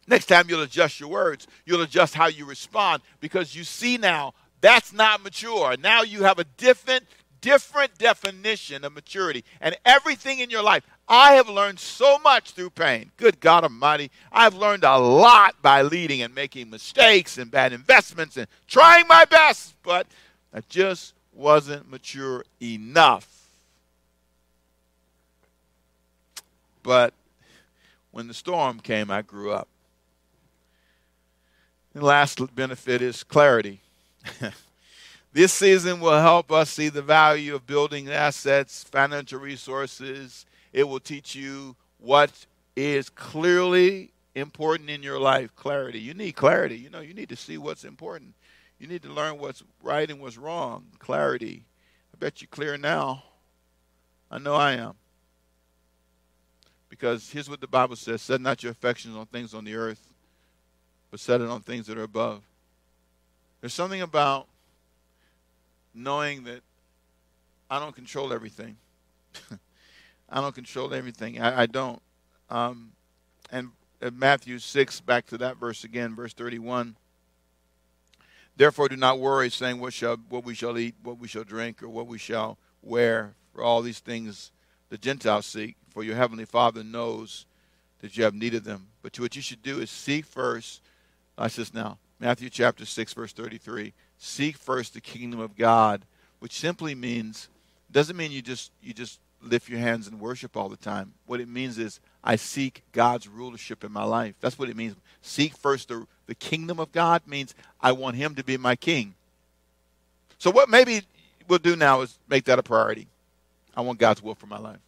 Next 0.08 0.28
time 0.28 0.46
you'll 0.48 0.64
adjust 0.64 1.00
your 1.00 1.10
words. 1.10 1.46
You'll 1.66 1.82
adjust 1.82 2.16
how 2.16 2.28
you 2.28 2.46
respond 2.46 3.04
because 3.20 3.56
you 3.56 3.66
see 3.66 3.98
now 3.98 4.34
that's 4.62 4.92
not 4.92 5.24
mature. 5.24 5.76
Now 5.78 6.02
you 6.04 6.24
have 6.24 6.40
a 6.40 6.44
different 6.44 7.06
different 7.42 7.98
definition 7.98 8.84
of 8.84 8.94
maturity. 8.94 9.44
And 9.62 9.78
everything 9.86 10.40
in 10.40 10.50
your 10.50 10.64
life, 10.64 10.84
I 11.08 11.34
have 11.34 11.50
learned 11.50 11.80
so 11.80 12.20
much 12.20 12.52
through 12.52 12.72
pain. 12.72 13.12
Good 13.18 13.40
God 13.40 13.64
Almighty. 13.64 14.12
I've 14.32 14.56
learned 14.56 14.84
a 14.84 14.98
lot 14.98 15.62
by 15.62 15.82
leading 15.82 16.22
and 16.22 16.34
making 16.34 16.70
mistakes 16.70 17.38
and 17.38 17.50
bad 17.50 17.74
investments 17.74 18.38
and 18.38 18.48
trying 18.68 19.08
my 19.08 19.26
best, 19.26 19.76
but 19.84 20.08
I 20.54 20.62
just 20.70 21.14
wasn't 21.34 21.90
mature 21.90 22.46
enough. 22.62 23.28
But 26.84 27.14
when 28.12 28.28
the 28.28 28.34
storm 28.34 28.80
came, 28.80 29.12
I 29.12 29.22
grew 29.22 29.52
up. 29.52 29.68
And 31.94 32.04
last 32.04 32.40
benefit 32.56 33.02
is 33.02 33.24
clarity. 33.24 33.82
this 35.32 35.54
season 35.54 36.00
will 36.00 36.20
help 36.20 36.52
us 36.52 36.70
see 36.70 36.90
the 36.90 37.02
value 37.02 37.56
of 37.56 37.68
building 37.68 38.10
assets, 38.10 38.84
financial 38.84 39.40
resources. 39.40 40.46
It 40.74 40.88
will 40.88 41.00
teach 41.00 41.36
you 41.36 41.76
what 42.00 42.46
is 42.76 43.10
clearly 43.10 44.12
important 44.36 44.90
in 44.90 45.04
your 45.04 45.20
life. 45.20 45.56
Clarity. 45.56 46.00
You 46.00 46.14
need 46.14 46.34
clarity. 46.34 46.78
You 46.78 46.90
know, 46.90 47.02
you 47.02 47.14
need 47.14 47.30
to 47.30 47.36
see 47.36 47.58
what's 47.58 47.84
important. 47.84 48.34
You 48.80 48.88
need 48.88 49.04
to 49.04 49.10
learn 49.10 49.38
what's 49.38 49.64
right 49.84 50.10
and 50.10 50.20
what's 50.20 50.38
wrong. 50.38 50.86
Clarity. 51.00 51.66
I 52.14 52.18
bet 52.18 52.42
you're 52.42 52.48
clear 52.50 52.78
now. 52.78 53.24
I 54.32 54.38
know 54.38 54.56
I 54.56 54.74
am. 54.74 54.94
Because 56.90 57.30
here's 57.30 57.50
what 57.50 57.62
the 57.62 57.68
Bible 57.68 57.96
says 57.96 58.22
set 58.22 58.42
not 58.42 58.64
your 58.64 58.72
affections 58.72 59.16
on 59.16 59.26
things 59.28 59.54
on 59.54 59.64
the 59.64 59.76
earth 59.76 60.10
but 61.12 61.20
set 61.20 61.42
it 61.42 61.48
on 61.48 61.62
things 61.62 61.88
that 61.88 61.98
are 61.98 62.04
above. 62.04 62.44
There's 63.62 63.74
something 63.74 64.02
about 64.02 64.48
knowing 65.94 66.44
that 66.44 66.62
I 67.70 67.80
don't 67.80 67.96
control 67.96 68.34
everything. 68.34 68.78
I 70.30 70.42
don't 70.42 70.56
control 70.56 70.94
everything. 70.94 71.42
I, 71.42 71.62
I 71.62 71.66
don't. 71.66 72.02
Um, 72.50 72.92
and 73.52 73.72
Matthew 74.14 74.60
6, 74.60 75.02
back 75.02 75.26
to 75.28 75.38
that 75.40 75.58
verse 75.58 75.84
again, 75.84 76.16
verse 76.16 76.34
31. 76.34 76.96
Therefore, 78.56 78.90
do 78.90 78.98
not 78.98 79.20
worry, 79.20 79.50
saying 79.50 79.80
what 79.80 79.94
shall 79.94 80.18
what 80.28 80.44
we 80.44 80.54
shall 80.54 80.78
eat, 80.78 80.96
what 81.02 81.18
we 81.18 81.28
shall 81.30 81.46
drink, 81.46 81.82
or 81.82 81.88
what 81.88 82.08
we 82.08 82.18
shall 82.18 82.58
wear. 82.82 83.34
For 83.54 83.64
all 83.64 83.82
these 83.82 84.00
things 84.00 84.52
the 84.90 84.98
Gentiles 84.98 85.46
seek. 85.46 85.76
For 85.90 86.04
your 86.04 86.16
heavenly 86.16 86.46
Father 86.46 86.84
knows 86.84 87.46
that 88.02 88.18
you 88.18 88.24
have 88.24 88.34
need 88.34 88.54
of 88.54 88.64
them. 88.64 88.88
But 89.02 89.18
what 89.20 89.36
you 89.36 89.42
should 89.42 89.64
do 89.64 89.80
is 89.80 89.90
seek 89.90 90.26
first 90.26 90.82
I 91.40 91.48
this 91.48 91.74
now. 91.74 91.98
Matthew 92.20 92.50
chapter 92.50 92.86
6, 92.86 93.14
verse 93.14 93.32
33. 93.32 93.94
Seek 94.20 94.58
first 94.58 94.94
the 94.94 95.02
kingdom 95.02 95.40
of 95.40 95.58
God, 95.58 96.02
which 96.40 96.60
simply 96.60 96.94
means, 96.94 97.48
doesn't 97.92 98.18
mean 98.18 98.32
you 98.32 98.42
just 98.42 98.72
you 98.84 98.94
just 98.94 99.20
lift 99.42 99.70
your 99.70 99.80
hands 99.80 100.08
and 100.08 100.20
worship 100.20 100.58
all 100.58 100.68
the 100.68 100.78
time. 100.78 101.14
What 101.26 101.40
it 101.40 101.48
means 101.48 101.78
is 101.78 102.02
I 102.24 102.36
seek 102.36 102.84
God's 102.92 103.28
rulership 103.28 103.84
in 103.84 103.92
my 103.92 104.04
life. 104.04 104.36
That's 104.42 104.60
what 104.60 104.70
it 104.70 104.76
means. 104.76 104.96
Seek 105.22 105.56
first 105.56 105.88
the, 105.88 106.06
the 106.28 106.36
kingdom 106.36 106.80
of 106.80 106.92
God 106.92 107.22
means 107.26 107.56
I 107.82 107.94
want 107.94 108.18
him 108.18 108.36
to 108.36 108.44
be 108.44 108.58
my 108.58 108.76
king. 108.76 109.16
So 110.38 110.52
what 110.52 110.70
maybe 110.70 111.02
we'll 111.48 111.60
do 111.60 111.76
now 111.76 112.02
is 112.02 112.18
make 112.30 112.46
that 112.46 112.60
a 112.60 112.64
priority. 112.64 113.08
I 113.76 113.82
want 113.82 114.00
God's 114.00 114.22
will 114.22 114.36
for 114.36 114.48
my 114.48 114.60
life. 114.60 114.80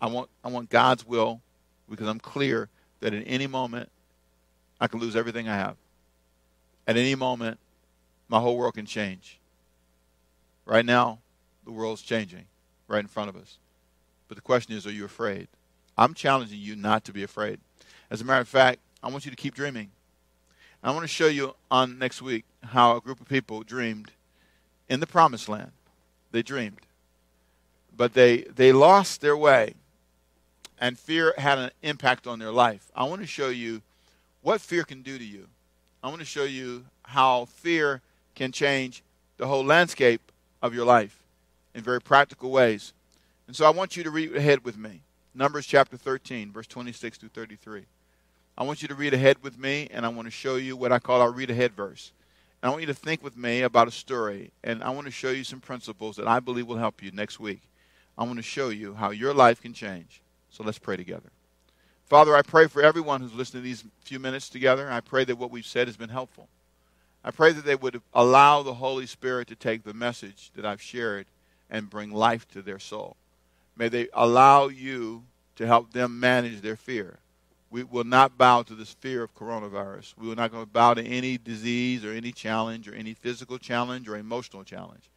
I 0.00 0.06
want 0.06 0.28
I 0.44 0.48
want 0.48 0.70
God's 0.70 1.04
will 1.04 1.40
because 1.90 2.06
I'm 2.06 2.20
clear 2.20 2.68
that 3.00 3.12
in 3.12 3.24
any 3.24 3.48
moment 3.48 3.88
I 4.80 4.86
can 4.86 5.00
lose 5.00 5.16
everything 5.16 5.48
I 5.48 5.56
have. 5.56 5.76
At 6.86 6.96
any 6.96 7.16
moment, 7.16 7.58
my 8.28 8.38
whole 8.38 8.56
world 8.56 8.74
can 8.74 8.86
change. 8.86 9.38
Right 10.64 10.84
now, 10.84 11.18
the 11.64 11.72
world's 11.72 12.02
changing 12.02 12.44
right 12.86 13.00
in 13.00 13.08
front 13.08 13.28
of 13.28 13.36
us. 13.36 13.58
But 14.28 14.36
the 14.36 14.42
question 14.42 14.74
is, 14.74 14.86
are 14.86 14.92
you 14.92 15.04
afraid? 15.04 15.48
I'm 15.96 16.14
challenging 16.14 16.58
you 16.58 16.76
not 16.76 17.04
to 17.04 17.12
be 17.12 17.22
afraid. 17.22 17.58
As 18.10 18.20
a 18.20 18.24
matter 18.24 18.40
of 18.40 18.48
fact, 18.48 18.80
I 19.02 19.10
want 19.10 19.24
you 19.24 19.30
to 19.30 19.36
keep 19.36 19.54
dreaming. 19.54 19.90
I 20.82 20.90
want 20.90 21.02
to 21.02 21.08
show 21.08 21.26
you 21.26 21.54
on 21.70 21.98
next 21.98 22.22
week 22.22 22.44
how 22.62 22.96
a 22.96 23.00
group 23.00 23.20
of 23.20 23.28
people 23.28 23.62
dreamed 23.62 24.12
in 24.88 25.00
the 25.00 25.06
promised 25.06 25.48
land. 25.48 25.72
They 26.30 26.42
dreamed. 26.42 26.80
But 27.96 28.14
they, 28.14 28.42
they 28.42 28.72
lost 28.72 29.20
their 29.20 29.36
way, 29.36 29.74
and 30.78 30.98
fear 30.98 31.34
had 31.36 31.58
an 31.58 31.70
impact 31.82 32.26
on 32.26 32.38
their 32.38 32.52
life. 32.52 32.90
I 32.94 33.04
want 33.04 33.22
to 33.22 33.26
show 33.26 33.48
you 33.48 33.82
what 34.42 34.60
fear 34.60 34.84
can 34.84 35.02
do 35.02 35.18
to 35.18 35.24
you. 35.24 35.48
I 36.02 36.08
want 36.08 36.20
to 36.20 36.26
show 36.26 36.44
you 36.44 36.84
how 37.02 37.46
fear 37.46 38.02
can 38.38 38.52
change 38.52 39.02
the 39.36 39.48
whole 39.48 39.64
landscape 39.64 40.30
of 40.62 40.72
your 40.72 40.86
life 40.86 41.24
in 41.74 41.82
very 41.82 42.00
practical 42.00 42.52
ways. 42.52 42.92
And 43.48 43.56
so 43.56 43.66
I 43.66 43.70
want 43.70 43.96
you 43.96 44.04
to 44.04 44.10
read 44.10 44.34
ahead 44.36 44.64
with 44.64 44.78
me. 44.78 45.02
Numbers 45.34 45.66
chapter 45.66 45.96
13, 45.96 46.52
verse 46.52 46.68
26 46.68 47.18
through 47.18 47.30
33. 47.30 47.86
I 48.56 48.62
want 48.62 48.80
you 48.80 48.86
to 48.88 48.94
read 48.94 49.12
ahead 49.12 49.42
with 49.42 49.58
me, 49.58 49.88
and 49.90 50.06
I 50.06 50.08
want 50.08 50.26
to 50.26 50.30
show 50.30 50.54
you 50.54 50.76
what 50.76 50.92
I 50.92 51.00
call 51.00 51.20
our 51.20 51.32
read 51.32 51.50
ahead 51.50 51.72
verse. 51.72 52.12
And 52.62 52.68
I 52.68 52.70
want 52.70 52.82
you 52.82 52.86
to 52.86 52.94
think 52.94 53.24
with 53.24 53.36
me 53.36 53.62
about 53.62 53.88
a 53.88 53.92
story, 53.92 54.52
and 54.62 54.84
I 54.84 54.90
want 54.90 55.06
to 55.06 55.12
show 55.12 55.30
you 55.30 55.42
some 55.42 55.60
principles 55.60 56.14
that 56.16 56.28
I 56.28 56.38
believe 56.38 56.68
will 56.68 56.76
help 56.76 57.02
you 57.02 57.10
next 57.10 57.40
week. 57.40 57.62
I 58.16 58.22
want 58.22 58.36
to 58.36 58.42
show 58.42 58.68
you 58.68 58.94
how 58.94 59.10
your 59.10 59.34
life 59.34 59.60
can 59.60 59.72
change. 59.72 60.22
So 60.50 60.62
let's 60.62 60.78
pray 60.78 60.96
together. 60.96 61.30
Father, 62.06 62.36
I 62.36 62.42
pray 62.42 62.68
for 62.68 62.82
everyone 62.82 63.20
who's 63.20 63.34
listening 63.34 63.64
to 63.64 63.68
these 63.68 63.84
few 64.04 64.20
minutes 64.20 64.48
together. 64.48 64.88
I 64.90 65.00
pray 65.00 65.24
that 65.24 65.38
what 65.38 65.50
we've 65.50 65.66
said 65.66 65.88
has 65.88 65.96
been 65.96 66.08
helpful. 66.08 66.48
I 67.24 67.30
pray 67.30 67.52
that 67.52 67.64
they 67.64 67.74
would 67.74 68.00
allow 68.14 68.62
the 68.62 68.74
Holy 68.74 69.06
Spirit 69.06 69.48
to 69.48 69.56
take 69.56 69.82
the 69.82 69.94
message 69.94 70.50
that 70.54 70.64
I've 70.64 70.82
shared 70.82 71.26
and 71.68 71.90
bring 71.90 72.12
life 72.12 72.48
to 72.48 72.62
their 72.62 72.78
soul. 72.78 73.16
May 73.76 73.88
they 73.88 74.08
allow 74.12 74.68
you 74.68 75.24
to 75.56 75.66
help 75.66 75.92
them 75.92 76.18
manage 76.20 76.60
their 76.60 76.76
fear. 76.76 77.18
We 77.70 77.84
will 77.84 78.04
not 78.04 78.38
bow 78.38 78.62
to 78.62 78.74
this 78.74 78.94
fear 78.94 79.22
of 79.22 79.34
coronavirus. 79.34 80.14
We 80.16 80.28
will 80.28 80.36
not 80.36 80.52
going 80.52 80.64
to 80.64 80.70
bow 80.70 80.94
to 80.94 81.04
any 81.04 81.36
disease 81.36 82.04
or 82.04 82.12
any 82.12 82.32
challenge 82.32 82.88
or 82.88 82.94
any 82.94 83.12
physical 83.12 83.58
challenge 83.58 84.08
or 84.08 84.16
emotional 84.16 84.64
challenge. 84.64 85.10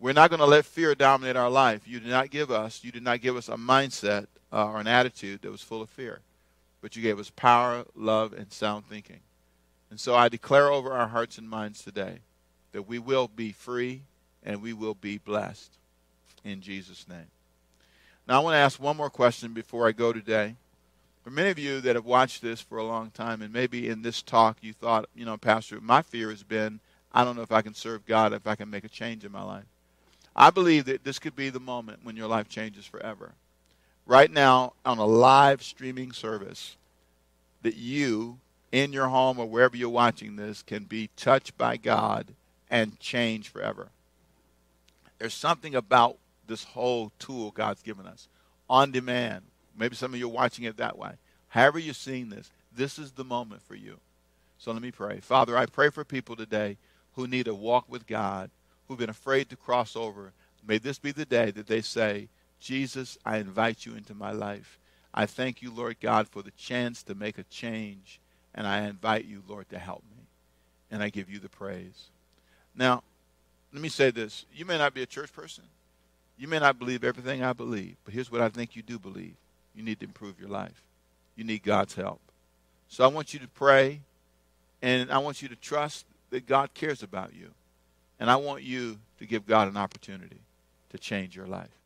We're 0.00 0.12
not 0.12 0.30
going 0.30 0.40
to 0.40 0.46
let 0.46 0.64
fear 0.64 0.94
dominate 0.94 1.36
our 1.36 1.50
life. 1.50 1.86
You 1.86 2.00
did 2.00 2.10
not 2.10 2.30
give 2.30 2.50
us, 2.50 2.82
you 2.82 2.90
did 2.90 3.02
not 3.02 3.20
give 3.20 3.36
us 3.36 3.48
a 3.48 3.56
mindset 3.56 4.26
uh, 4.52 4.66
or 4.66 4.80
an 4.80 4.86
attitude 4.86 5.42
that 5.42 5.50
was 5.50 5.62
full 5.62 5.82
of 5.82 5.90
fear, 5.90 6.20
but 6.80 6.96
you 6.96 7.02
gave 7.02 7.18
us 7.18 7.30
power, 7.30 7.84
love, 7.94 8.32
and 8.32 8.52
sound 8.52 8.86
thinking. 8.86 9.20
And 9.90 9.98
so 9.98 10.14
I 10.14 10.28
declare 10.28 10.70
over 10.70 10.92
our 10.92 11.08
hearts 11.08 11.38
and 11.38 11.48
minds 11.48 11.82
today 11.82 12.18
that 12.72 12.88
we 12.88 12.98
will 12.98 13.28
be 13.28 13.52
free 13.52 14.02
and 14.42 14.62
we 14.62 14.72
will 14.72 14.94
be 14.94 15.18
blessed 15.18 15.72
in 16.44 16.60
Jesus' 16.60 17.06
name. 17.08 17.26
Now, 18.26 18.40
I 18.40 18.44
want 18.44 18.54
to 18.54 18.58
ask 18.58 18.80
one 18.80 18.96
more 18.96 19.10
question 19.10 19.54
before 19.54 19.88
I 19.88 19.92
go 19.92 20.12
today. 20.12 20.56
For 21.24 21.30
many 21.30 21.50
of 21.50 21.58
you 21.58 21.80
that 21.80 21.96
have 21.96 22.04
watched 22.04 22.42
this 22.42 22.60
for 22.60 22.78
a 22.78 22.84
long 22.84 23.10
time, 23.10 23.42
and 23.42 23.52
maybe 23.52 23.88
in 23.88 24.02
this 24.02 24.22
talk 24.22 24.58
you 24.60 24.72
thought, 24.72 25.08
you 25.14 25.24
know, 25.24 25.36
Pastor, 25.36 25.80
my 25.80 26.02
fear 26.02 26.30
has 26.30 26.42
been 26.42 26.80
I 27.12 27.24
don't 27.24 27.36
know 27.36 27.42
if 27.42 27.52
I 27.52 27.62
can 27.62 27.74
serve 27.74 28.06
God, 28.06 28.32
if 28.32 28.46
I 28.46 28.54
can 28.54 28.70
make 28.70 28.84
a 28.84 28.88
change 28.88 29.24
in 29.24 29.32
my 29.32 29.42
life. 29.42 29.64
I 30.36 30.50
believe 30.50 30.84
that 30.84 31.04
this 31.04 31.18
could 31.18 31.34
be 31.34 31.50
the 31.50 31.60
moment 31.60 32.00
when 32.04 32.16
your 32.16 32.28
life 32.28 32.48
changes 32.48 32.84
forever. 32.84 33.32
Right 34.06 34.30
now, 34.30 34.74
on 34.84 34.98
a 34.98 35.06
live 35.06 35.62
streaming 35.62 36.12
service, 36.12 36.76
that 37.62 37.76
you, 37.76 38.38
in 38.72 38.92
your 38.92 39.08
home 39.08 39.38
or 39.38 39.46
wherever 39.46 39.76
you're 39.76 39.88
watching 39.88 40.36
this, 40.36 40.62
can 40.62 40.84
be 40.84 41.10
touched 41.16 41.56
by 41.56 41.76
God 41.76 42.34
and 42.70 42.98
change 43.00 43.48
forever. 43.48 43.88
There's 45.18 45.34
something 45.34 45.74
about 45.74 46.18
this 46.46 46.64
whole 46.64 47.12
tool 47.18 47.50
God's 47.50 47.82
given 47.82 48.06
us 48.06 48.28
on 48.68 48.92
demand. 48.92 49.44
Maybe 49.76 49.96
some 49.96 50.12
of 50.12 50.18
you 50.18 50.26
are 50.26 50.32
watching 50.32 50.64
it 50.64 50.76
that 50.76 50.98
way. 50.98 51.12
However, 51.48 51.78
you're 51.78 51.94
seeing 51.94 52.28
this, 52.28 52.50
this 52.74 52.98
is 52.98 53.12
the 53.12 53.24
moment 53.24 53.62
for 53.62 53.74
you. 53.74 53.98
So 54.58 54.72
let 54.72 54.82
me 54.82 54.90
pray. 54.90 55.20
Father, 55.20 55.56
I 55.56 55.66
pray 55.66 55.90
for 55.90 56.04
people 56.04 56.36
today 56.36 56.76
who 57.12 57.26
need 57.26 57.48
a 57.48 57.54
walk 57.54 57.86
with 57.88 58.06
God 58.06 58.50
who've 58.86 58.98
been 58.98 59.10
afraid 59.10 59.50
to 59.50 59.56
cross 59.56 59.94
over, 59.94 60.32
may 60.66 60.78
this 60.78 60.98
be 60.98 61.12
the 61.12 61.24
day 61.24 61.50
that 61.50 61.66
they 61.66 61.82
say, 61.82 62.28
Jesus, 62.58 63.18
I 63.24 63.36
invite 63.36 63.86
you 63.86 63.94
into 63.94 64.14
my 64.14 64.32
life. 64.32 64.78
I 65.14 65.26
thank 65.26 65.62
you, 65.62 65.72
Lord 65.72 66.00
God, 66.00 66.28
for 66.28 66.42
the 66.42 66.50
chance 66.52 67.02
to 67.04 67.14
make 67.14 67.38
a 67.38 67.44
change, 67.44 68.20
and 68.54 68.66
I 68.66 68.86
invite 68.86 69.24
you, 69.24 69.42
Lord, 69.46 69.68
to 69.70 69.78
help 69.78 70.02
me. 70.10 70.22
And 70.90 71.02
I 71.02 71.10
give 71.10 71.30
you 71.30 71.38
the 71.38 71.48
praise. 71.48 72.08
Now, 72.74 73.02
let 73.72 73.82
me 73.82 73.88
say 73.88 74.10
this. 74.10 74.46
You 74.54 74.64
may 74.64 74.78
not 74.78 74.94
be 74.94 75.02
a 75.02 75.06
church 75.06 75.32
person. 75.32 75.64
You 76.38 76.48
may 76.48 76.58
not 76.58 76.78
believe 76.78 77.04
everything 77.04 77.42
I 77.42 77.52
believe, 77.52 77.96
but 78.04 78.14
here's 78.14 78.30
what 78.30 78.40
I 78.40 78.48
think 78.48 78.76
you 78.76 78.82
do 78.82 78.98
believe. 78.98 79.34
You 79.74 79.82
need 79.82 80.00
to 80.00 80.06
improve 80.06 80.38
your 80.40 80.48
life. 80.48 80.82
You 81.36 81.44
need 81.44 81.62
God's 81.62 81.94
help. 81.94 82.20
So 82.88 83.04
I 83.04 83.08
want 83.08 83.34
you 83.34 83.40
to 83.40 83.48
pray, 83.48 84.00
and 84.80 85.10
I 85.10 85.18
want 85.18 85.42
you 85.42 85.48
to 85.48 85.56
trust 85.56 86.06
that 86.30 86.46
God 86.46 86.72
cares 86.74 87.02
about 87.02 87.34
you. 87.34 87.50
And 88.20 88.30
I 88.30 88.36
want 88.36 88.62
you 88.62 88.98
to 89.18 89.26
give 89.26 89.46
God 89.46 89.68
an 89.68 89.76
opportunity 89.76 90.40
to 90.90 90.98
change 90.98 91.36
your 91.36 91.46
life. 91.46 91.77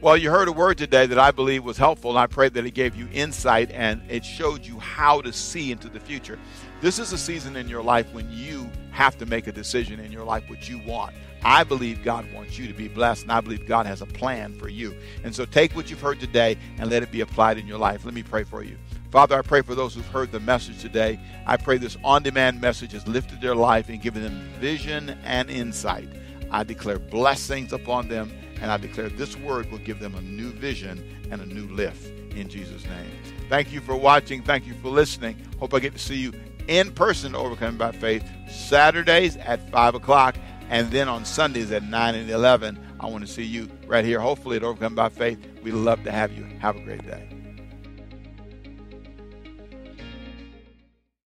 Well, 0.00 0.16
you 0.16 0.30
heard 0.30 0.46
a 0.46 0.52
word 0.52 0.78
today 0.78 1.06
that 1.06 1.18
I 1.18 1.32
believe 1.32 1.64
was 1.64 1.76
helpful, 1.76 2.10
and 2.10 2.20
I 2.20 2.28
pray 2.28 2.48
that 2.50 2.64
it 2.64 2.70
gave 2.70 2.94
you 2.94 3.08
insight 3.12 3.72
and 3.72 4.00
it 4.08 4.24
showed 4.24 4.64
you 4.64 4.78
how 4.78 5.20
to 5.22 5.32
see 5.32 5.72
into 5.72 5.88
the 5.88 5.98
future. 5.98 6.38
This 6.80 7.00
is 7.00 7.12
a 7.12 7.18
season 7.18 7.56
in 7.56 7.68
your 7.68 7.82
life 7.82 8.06
when 8.12 8.30
you 8.30 8.70
have 8.92 9.18
to 9.18 9.26
make 9.26 9.48
a 9.48 9.52
decision 9.52 9.98
in 9.98 10.12
your 10.12 10.22
life 10.22 10.48
what 10.48 10.68
you 10.68 10.78
want. 10.86 11.16
I 11.42 11.64
believe 11.64 12.04
God 12.04 12.32
wants 12.32 12.56
you 12.56 12.68
to 12.68 12.74
be 12.74 12.86
blessed, 12.86 13.24
and 13.24 13.32
I 13.32 13.40
believe 13.40 13.66
God 13.66 13.86
has 13.86 14.00
a 14.00 14.06
plan 14.06 14.56
for 14.56 14.68
you. 14.68 14.94
And 15.24 15.34
so 15.34 15.44
take 15.44 15.74
what 15.74 15.90
you've 15.90 16.00
heard 16.00 16.20
today 16.20 16.56
and 16.78 16.88
let 16.88 17.02
it 17.02 17.10
be 17.10 17.22
applied 17.22 17.58
in 17.58 17.66
your 17.66 17.78
life. 17.78 18.04
Let 18.04 18.14
me 18.14 18.22
pray 18.22 18.44
for 18.44 18.62
you. 18.62 18.78
Father, 19.10 19.36
I 19.36 19.42
pray 19.42 19.62
for 19.62 19.74
those 19.74 19.96
who've 19.96 20.06
heard 20.06 20.30
the 20.30 20.38
message 20.38 20.80
today. 20.80 21.18
I 21.44 21.56
pray 21.56 21.76
this 21.76 21.96
on 22.04 22.22
demand 22.22 22.60
message 22.60 22.92
has 22.92 23.08
lifted 23.08 23.40
their 23.40 23.56
life 23.56 23.88
and 23.88 24.00
given 24.00 24.22
them 24.22 24.48
vision 24.60 25.18
and 25.24 25.50
insight. 25.50 26.08
I 26.50 26.62
declare 26.64 26.98
blessings 26.98 27.72
upon 27.72 28.08
them, 28.08 28.32
and 28.60 28.70
I 28.70 28.76
declare 28.76 29.08
this 29.08 29.36
word 29.36 29.70
will 29.70 29.78
give 29.78 30.00
them 30.00 30.14
a 30.14 30.20
new 30.20 30.50
vision 30.50 31.28
and 31.30 31.40
a 31.40 31.46
new 31.46 31.66
lift 31.68 32.06
in 32.36 32.48
Jesus' 32.48 32.84
name. 32.84 33.10
Thank 33.48 33.72
you 33.72 33.80
for 33.80 33.96
watching. 33.96 34.42
Thank 34.42 34.66
you 34.66 34.74
for 34.74 34.88
listening. 34.88 35.36
Hope 35.58 35.74
I 35.74 35.80
get 35.80 35.92
to 35.92 35.98
see 35.98 36.16
you 36.16 36.32
in 36.68 36.92
person, 36.92 37.34
Overcoming 37.34 37.78
by 37.78 37.92
Faith, 37.92 38.24
Saturdays 38.50 39.36
at 39.38 39.70
5 39.70 39.94
o'clock, 39.94 40.36
and 40.68 40.90
then 40.90 41.08
on 41.08 41.24
Sundays 41.24 41.72
at 41.72 41.82
9 41.82 42.14
and 42.14 42.30
11. 42.30 42.78
I 43.00 43.06
want 43.06 43.26
to 43.26 43.32
see 43.32 43.44
you 43.44 43.68
right 43.86 44.04
here, 44.04 44.20
hopefully 44.20 44.56
at 44.56 44.62
Overcome 44.62 44.94
by 44.94 45.08
Faith. 45.08 45.38
We'd 45.62 45.72
love 45.72 46.04
to 46.04 46.12
have 46.12 46.32
you. 46.32 46.44
Have 46.60 46.76
a 46.76 46.80
great 46.80 47.04
day. 47.06 47.27